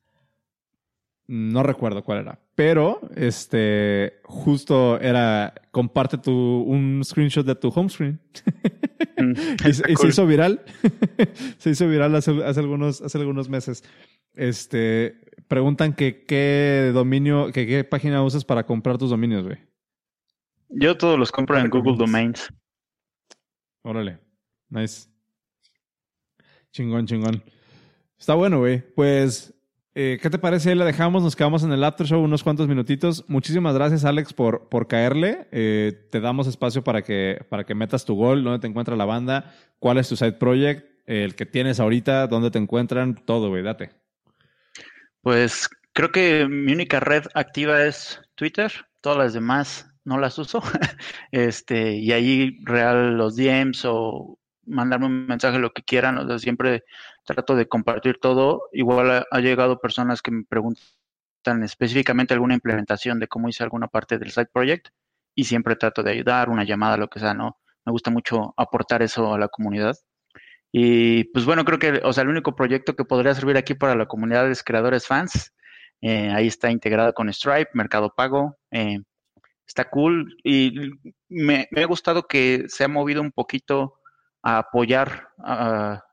[1.28, 7.88] No recuerdo cuál era, pero este justo era comparte tu un screenshot de tu home
[7.88, 8.20] screen.
[9.16, 9.32] Mm,
[9.68, 10.62] Y, se hizo viral.
[11.58, 13.84] se hizo viral hace, hace algunos, hace algunos meses.
[14.34, 19.58] Este, preguntan que qué dominio, que qué página usas para comprar tus dominios, güey.
[20.70, 21.96] Yo todos los compro en Google.
[21.96, 22.52] Domains.
[23.82, 24.18] Órale.
[24.70, 25.08] Nice.
[26.72, 27.42] Chingón, chingón.
[28.18, 28.80] Está bueno, güey.
[28.94, 29.52] Pues,
[29.94, 30.74] eh, ¿qué te parece?
[30.74, 33.24] La dejamos, nos quedamos en el after show unos cuantos minutitos.
[33.28, 35.48] Muchísimas gracias, Alex, por, por caerle.
[35.52, 39.04] Eh, te damos espacio para que, para que metas tu gol, dónde te encuentra la
[39.04, 43.62] banda, cuál es tu side project, el que tienes ahorita, dónde te encuentran, todo, güey,
[43.62, 43.90] date.
[45.20, 48.72] Pues creo que mi única red activa es Twitter.
[49.00, 50.62] Todas las demás no las uso.
[51.30, 56.18] Este, y ahí real los DMs o mandarme un mensaje, lo que quieran.
[56.18, 56.84] O sea, siempre
[57.24, 58.68] trato de compartir todo.
[58.72, 64.18] Igual ha, llegado personas que me preguntan específicamente alguna implementación de cómo hice alguna parte
[64.18, 64.88] del side project.
[65.34, 67.58] Y siempre trato de ayudar, una llamada, lo que sea, ¿no?
[67.86, 69.96] Me gusta mucho aportar eso a la comunidad.
[70.70, 73.94] Y pues bueno, creo que, o sea, el único proyecto que podría servir aquí para
[73.94, 75.52] la comunidad es Creadores Fans.
[76.00, 78.56] Eh, ahí está integrado con Stripe, Mercado Pago.
[78.70, 78.98] eh,
[79.66, 80.90] está cool y
[81.28, 83.94] me, me ha gustado que se ha movido un poquito
[84.42, 85.28] a apoyar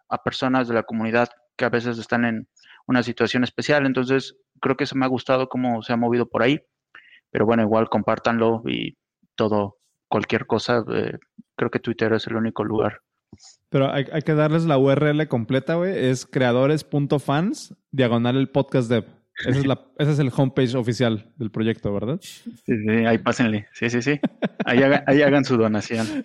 [0.09, 2.47] a personas de la comunidad que a veces están en
[2.87, 3.85] una situación especial.
[3.85, 6.59] Entonces, creo que eso me ha gustado cómo se ha movido por ahí.
[7.31, 8.97] Pero bueno, igual compártanlo y
[9.35, 9.77] todo,
[10.09, 10.83] cualquier cosa.
[10.91, 11.17] eh,
[11.55, 13.01] creo que Twitter es el único lugar.
[13.69, 15.93] Pero hay, hay que darles la URL completa, güey.
[16.07, 19.05] Es creadores.fans, diagonal el podcast dev.
[19.45, 22.17] Ese es, la, ese es el homepage oficial del proyecto, ¿verdad?
[22.21, 23.67] Sí, sí, ahí pásenle.
[23.73, 24.19] Sí, sí, sí.
[24.65, 26.05] Ahí, haga- ahí hagan su donación.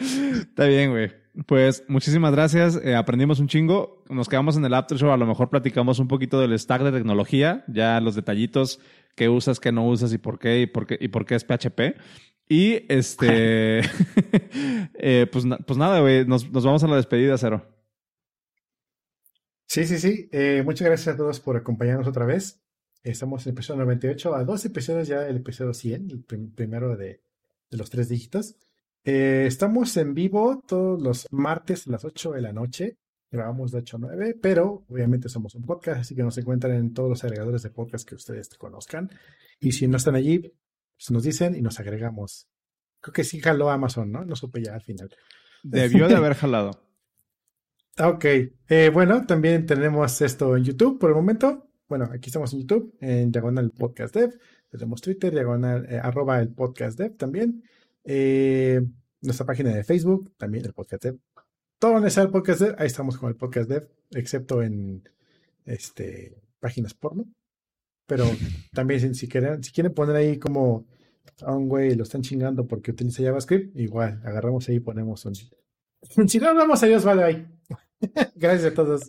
[0.00, 1.12] Está bien, güey.
[1.46, 2.80] Pues muchísimas gracias.
[2.84, 4.04] Eh, aprendimos un chingo.
[4.08, 5.10] Nos quedamos en el after show.
[5.10, 8.78] A lo mejor platicamos un poquito del stack de tecnología, ya los detallitos,
[9.16, 11.44] qué usas, qué no usas y por qué y por qué, y por qué es
[11.44, 11.96] PHP.
[12.48, 13.80] Y este,
[14.94, 16.24] eh, pues, pues nada, güey.
[16.26, 17.66] Nos, nos vamos a la despedida, Cero.
[19.66, 20.28] Sí, sí, sí.
[20.30, 22.60] Eh, muchas gracias a todos por acompañarnos otra vez.
[23.02, 26.96] Estamos en el episodio 98, a dos episodios ya el episodio 100, el prim- primero
[26.96, 27.22] de,
[27.70, 28.56] de los tres dígitos.
[29.04, 32.96] Eh, estamos en vivo todos los martes a las 8 de la noche.
[33.30, 36.94] Grabamos de 8 a 9, pero obviamente somos un podcast, así que nos encuentran en
[36.94, 39.10] todos los agregadores de podcast que ustedes conozcan.
[39.60, 42.48] Y si no están allí, pues nos dicen y nos agregamos.
[43.00, 44.24] Creo que sí jaló Amazon, ¿no?
[44.24, 45.10] No supe ya al final.
[45.62, 46.80] Debió de haber jalado.
[47.96, 48.24] Ok,
[48.68, 51.70] Eh, bueno, también tenemos esto en YouTube por el momento.
[51.86, 54.36] Bueno, aquí estamos en YouTube, en Diagonal Podcast Dev.
[54.68, 57.62] Tenemos Twitter, Diagonal, eh, arroba el Podcast Dev también.
[58.04, 58.82] Eh,
[59.20, 61.18] nuestra página de Facebook, también el Podcast Dev.
[61.78, 65.08] Todo donde sea el Podcast Dev, ahí estamos con el Podcast Dev, excepto en
[65.64, 67.26] este, páginas porno.
[68.06, 68.24] Pero
[68.72, 70.86] también si, quieren, si quieren poner ahí como
[71.42, 75.34] a un güey lo están chingando porque utiliza JavaScript, igual agarramos ahí y ponemos un...
[76.28, 77.46] Si no, vamos, adiós, vale, bye.
[78.36, 79.08] Gracias a todos.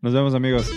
[0.00, 0.70] Nos vemos, amigos.